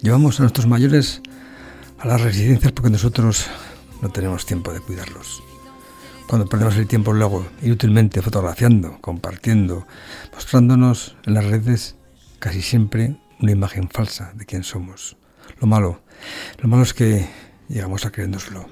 Llevamos 0.00 0.38
a 0.38 0.44
nuestros 0.44 0.68
mayores 0.68 1.22
a 2.04 2.06
las 2.06 2.20
residencias 2.20 2.72
porque 2.72 2.90
nosotros 2.90 3.46
no 4.02 4.10
tenemos 4.10 4.44
tiempo 4.44 4.74
de 4.74 4.80
cuidarlos. 4.80 5.42
Cuando 6.28 6.46
perdemos 6.46 6.76
el 6.76 6.86
tiempo 6.86 7.14
luego 7.14 7.46
inútilmente 7.62 8.20
fotografiando, 8.20 8.98
compartiendo, 9.00 9.86
mostrándonos 10.34 11.16
en 11.24 11.34
las 11.34 11.46
redes 11.46 11.96
casi 12.40 12.60
siempre 12.60 13.16
una 13.40 13.52
imagen 13.52 13.88
falsa 13.88 14.32
de 14.34 14.44
quién 14.44 14.64
somos. 14.64 15.16
Lo 15.60 15.66
malo, 15.66 16.02
lo 16.58 16.68
malo 16.68 16.82
es 16.82 16.92
que 16.92 17.26
llegamos 17.68 18.04
a 18.04 18.12
creérnoslo. 18.12 18.68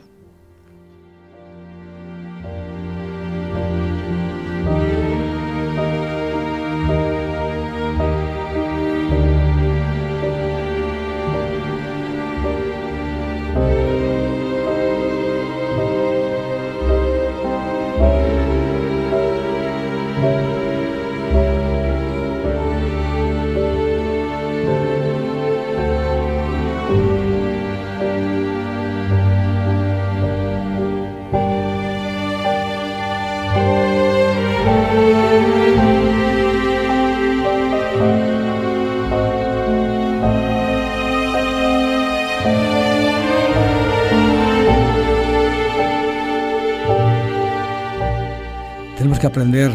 Aprender 49.33 49.73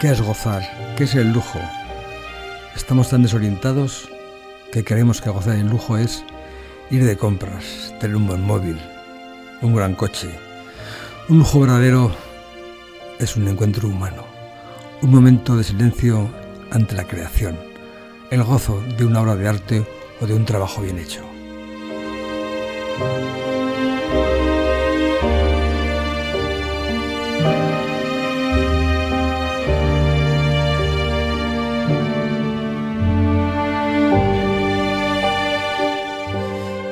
qué 0.00 0.10
es 0.10 0.20
gozar, 0.20 0.62
qué 0.98 1.04
es 1.04 1.14
el 1.14 1.32
lujo. 1.32 1.58
Estamos 2.74 3.08
tan 3.08 3.22
desorientados 3.22 4.06
que 4.70 4.84
creemos 4.84 5.22
que 5.22 5.30
gozar 5.30 5.56
en 5.56 5.70
lujo 5.70 5.96
es 5.96 6.22
ir 6.90 7.02
de 7.02 7.16
compras, 7.16 7.94
tener 8.00 8.16
un 8.16 8.26
buen 8.26 8.42
móvil, 8.42 8.78
un 9.62 9.74
gran 9.74 9.94
coche. 9.94 10.28
Un 11.30 11.38
lujo 11.38 11.60
verdadero 11.60 12.14
es 13.18 13.34
un 13.36 13.48
encuentro 13.48 13.88
humano, 13.88 14.24
un 15.00 15.10
momento 15.10 15.56
de 15.56 15.64
silencio 15.64 16.28
ante 16.70 16.96
la 16.96 17.04
creación, 17.04 17.58
el 18.30 18.42
gozo 18.44 18.82
de 18.98 19.06
una 19.06 19.22
obra 19.22 19.36
de 19.36 19.48
arte 19.48 19.86
o 20.20 20.26
de 20.26 20.34
un 20.34 20.44
trabajo 20.44 20.82
bien 20.82 20.98
hecho. 20.98 21.22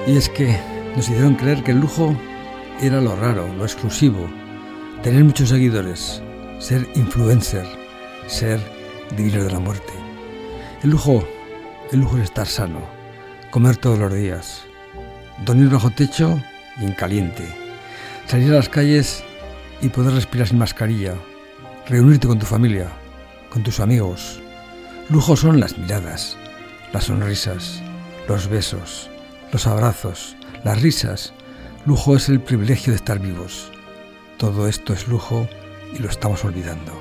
Y 0.07 0.17
es 0.19 0.29
que 0.29 0.59
nos 0.97 1.09
hicieron 1.09 1.35
creer 1.35 1.63
que 1.63 1.71
el 1.71 1.81
lujo 1.81 2.15
era 2.81 3.01
lo 3.01 3.17
raro, 3.17 3.51
lo 3.55 3.65
exclusivo, 3.65 4.29
tener 5.03 5.25
muchos 5.25 5.49
seguidores, 5.49 6.23
ser 6.59 6.87
influencer, 6.95 7.67
ser 8.27 8.61
divino 9.17 9.43
de 9.43 9.51
la 9.51 9.61
muerte. 9.61 9.93
El 10.83 10.91
lujo, 10.91 11.27
el 11.91 12.01
lujo 12.01 12.19
es 12.19 12.25
estar 12.25 12.47
sano, 12.47 12.81
comer 13.51 13.79
todos 13.79 13.99
los 13.99 14.13
días, 14.13 14.65
dormir 15.47 15.71
bajo 15.71 15.91
techo 15.91 16.39
y 16.79 16.85
en 16.85 16.93
caliente, 16.93 17.45
salir 18.27 18.53
a 18.53 18.57
las 18.57 18.69
calles 18.69 19.25
y 19.81 19.89
poder 19.89 20.13
respirar 20.13 20.49
sin 20.49 20.59
mascarilla, 20.59 21.15
reunirte 21.89 22.29
con 22.29 22.39
tu 22.39 22.45
familia, 22.45 22.91
con 23.49 23.63
tus 23.63 23.81
amigos. 23.81 24.39
Lujo 25.09 25.35
son 25.35 25.61
las 25.61 25.79
miradas, 25.79 26.37
las 26.93 27.05
sonrisas, 27.05 27.83
los 28.29 28.49
besos, 28.49 29.11
los 29.55 29.69
abrazos, 29.69 30.37
las 30.65 30.83
risas. 30.83 31.33
Lujo 31.87 32.17
es 32.17 32.29
el 32.29 32.41
privilegio 32.41 32.93
de 32.93 32.97
estar 32.97 33.21
vivos. 33.21 33.71
Todo 34.37 34.67
esto 34.67 34.93
es 34.93 35.07
lujo 35.07 35.49
y 35.95 36.01
lo 36.01 36.11
estamos 36.11 36.45
olvidando. 36.45 36.93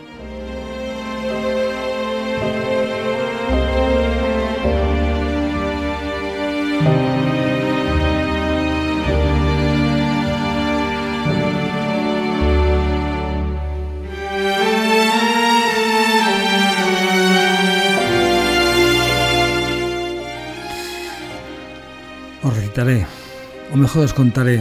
O 22.84 23.78
mejor 23.78 24.04
os 24.04 24.14
contaré, 24.14 24.60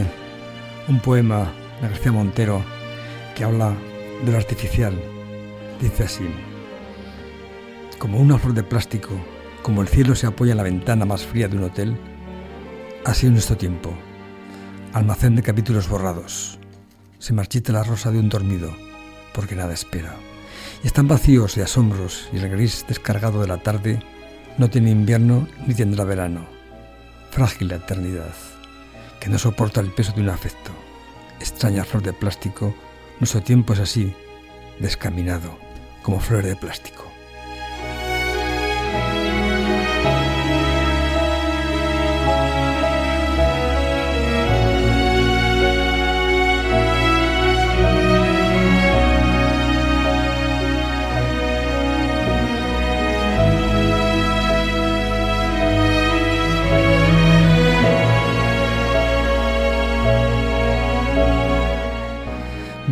un 0.87 1.01
poema 1.03 1.51
de 1.81 1.89
García 1.89 2.13
Montero 2.13 2.63
que 3.35 3.43
habla 3.43 3.75
de 4.23 4.31
lo 4.31 4.37
artificial. 4.37 4.95
Dice 5.81 6.03
así, 6.03 6.29
como 7.99 8.19
una 8.19 8.37
flor 8.37 8.53
de 8.53 8.63
plástico, 8.63 9.09
como 9.61 9.81
el 9.81 9.89
cielo 9.89 10.15
se 10.15 10.25
apoya 10.25 10.51
en 10.51 10.57
la 10.57 10.63
ventana 10.63 11.03
más 11.03 11.25
fría 11.25 11.49
de 11.49 11.57
un 11.57 11.65
hotel, 11.65 11.97
así 13.03 13.27
en 13.27 13.33
nuestro 13.33 13.57
tiempo, 13.57 13.93
almacén 14.93 15.35
de 15.35 15.43
capítulos 15.43 15.89
borrados, 15.89 16.59
se 17.19 17.33
marchita 17.33 17.73
la 17.73 17.83
rosa 17.83 18.09
de 18.09 18.19
un 18.19 18.29
dormido, 18.29 18.73
porque 19.33 19.55
nada 19.55 19.73
espera. 19.73 20.15
Y 20.81 20.87
están 20.87 21.09
vacíos 21.09 21.55
de 21.55 21.63
asombros 21.63 22.29
y 22.31 22.37
el 22.37 22.47
gris 22.47 22.85
descargado 22.87 23.41
de 23.41 23.47
la 23.47 23.57
tarde 23.57 23.99
no 24.57 24.69
tiene 24.69 24.91
invierno 24.91 25.45
ni 25.67 25.73
tendrá 25.73 26.05
verano. 26.05 26.52
Frágil 27.33 27.69
la 27.69 27.77
eternidad, 27.77 28.35
que 29.19 29.27
no 29.27 29.39
soporta 29.39 29.81
el 29.81 29.91
peso 29.91 30.11
de 30.11 30.21
un 30.21 30.29
afecto. 30.29 30.69
Extraña 31.39 31.83
flor 31.83 32.03
de 32.03 32.13
plástico, 32.13 32.75
nuestro 33.19 33.41
tiempo 33.41 33.73
es 33.73 33.79
así, 33.79 34.13
descaminado, 34.77 35.57
como 36.03 36.19
flor 36.19 36.43
de 36.43 36.55
plástico. 36.55 37.02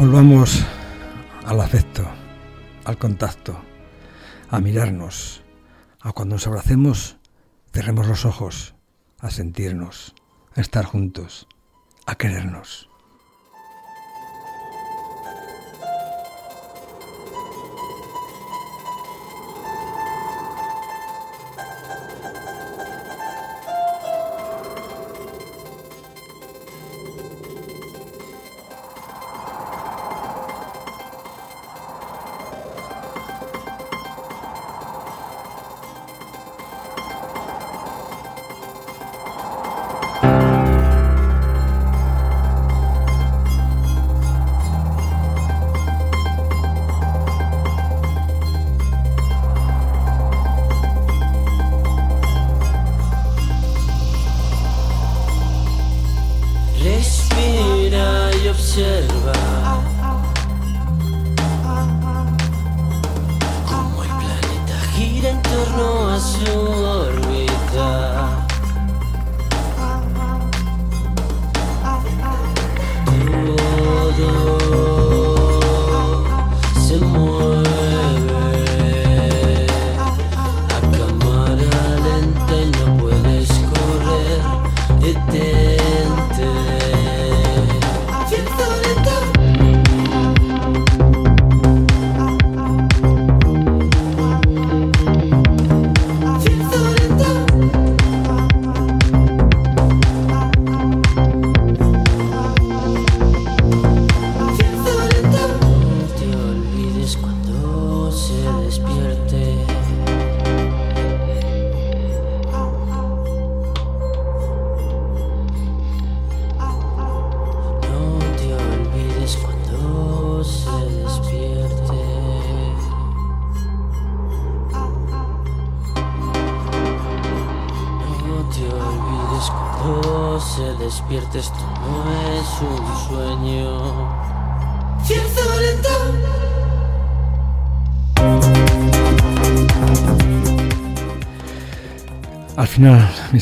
Volvamos 0.01 0.65
al 1.45 1.61
afecto, 1.61 2.03
al 2.85 2.97
contacto, 2.97 3.61
a 4.49 4.59
mirarnos, 4.59 5.43
a 5.99 6.11
cuando 6.11 6.33
nos 6.33 6.47
abracemos, 6.47 7.17
cerremos 7.71 8.07
los 8.07 8.25
ojos, 8.25 8.73
a 9.19 9.29
sentirnos, 9.29 10.15
a 10.55 10.61
estar 10.61 10.85
juntos, 10.85 11.47
a 12.07 12.15
querernos. 12.15 12.90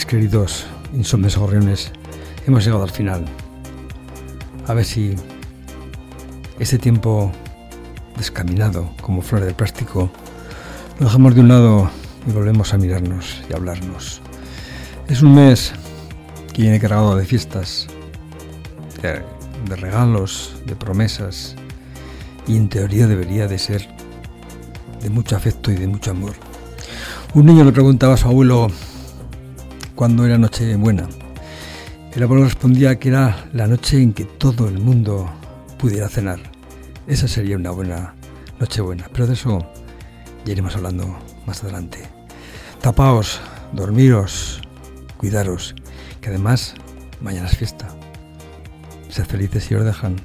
Queridos 0.05 0.65
insomnes 0.93 1.35
gorriones, 1.35 1.91
hemos 2.45 2.63
llegado 2.63 2.83
al 2.83 2.91
final. 2.91 3.25
A 4.67 4.73
ver 4.73 4.85
si 4.85 5.15
ese 6.59 6.77
tiempo 6.77 7.31
descaminado 8.17 8.91
como 9.01 9.21
flor 9.21 9.41
de 9.45 9.53
plástico 9.53 10.11
lo 10.99 11.05
dejamos 11.05 11.35
de 11.35 11.41
un 11.41 11.47
lado 11.47 11.89
y 12.27 12.31
volvemos 12.31 12.73
a 12.73 12.77
mirarnos 12.77 13.41
y 13.49 13.53
hablarnos. 13.53 14.21
Es 15.07 15.21
un 15.21 15.35
mes 15.35 15.73
que 16.53 16.63
viene 16.63 16.79
cargado 16.79 17.15
de 17.15 17.25
fiestas, 17.25 17.87
de, 19.01 19.23
de 19.67 19.75
regalos, 19.75 20.55
de 20.65 20.75
promesas 20.75 21.55
y 22.47 22.57
en 22.57 22.69
teoría 22.69 23.07
debería 23.07 23.47
de 23.47 23.57
ser 23.57 23.87
de 25.01 25.09
mucho 25.09 25.35
afecto 25.35 25.71
y 25.71 25.75
de 25.75 25.87
mucho 25.87 26.11
amor. 26.11 26.33
Un 27.33 27.45
niño 27.45 27.63
le 27.63 27.71
preguntaba 27.71 28.15
a 28.15 28.17
su 28.17 28.27
abuelo 28.27 28.69
cuándo 29.99 30.25
era 30.25 30.37
noche 30.37 30.77
buena. 30.77 31.09
El 32.13 32.23
abuelo 32.23 32.45
respondía 32.45 32.97
que 32.97 33.09
era 33.09 33.49
la 33.51 33.67
noche 33.67 34.01
en 34.01 34.13
que 34.13 34.23
todo 34.23 34.69
el 34.69 34.79
mundo 34.79 35.29
pudiera 35.77 36.07
cenar. 36.07 36.39
Esa 37.05 37.27
sería 37.27 37.57
una 37.57 37.71
buena 37.71 38.15
noche 38.61 38.79
buena, 38.79 39.09
pero 39.11 39.27
de 39.27 39.33
eso 39.33 39.59
ya 40.45 40.53
iremos 40.53 40.73
hablando 40.77 41.19
más 41.45 41.65
adelante. 41.65 41.99
Tapaos, 42.79 43.41
dormiros, 43.73 44.61
cuidaros, 45.17 45.75
que 46.21 46.29
además 46.29 46.75
mañana 47.19 47.49
es 47.49 47.57
fiesta. 47.57 47.89
Sed 49.09 49.25
felices 49.25 49.65
si 49.65 49.75
os 49.75 49.83
dejan. 49.83 50.15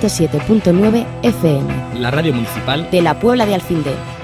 107.9 0.00 1.06
FM 1.22 1.88
la 1.98 2.10
radio 2.10 2.32
municipal 2.32 2.88
de 2.90 3.02
la 3.02 3.18
Puebla 3.18 3.44
de 3.46 3.54
Alfindén. 3.54 4.17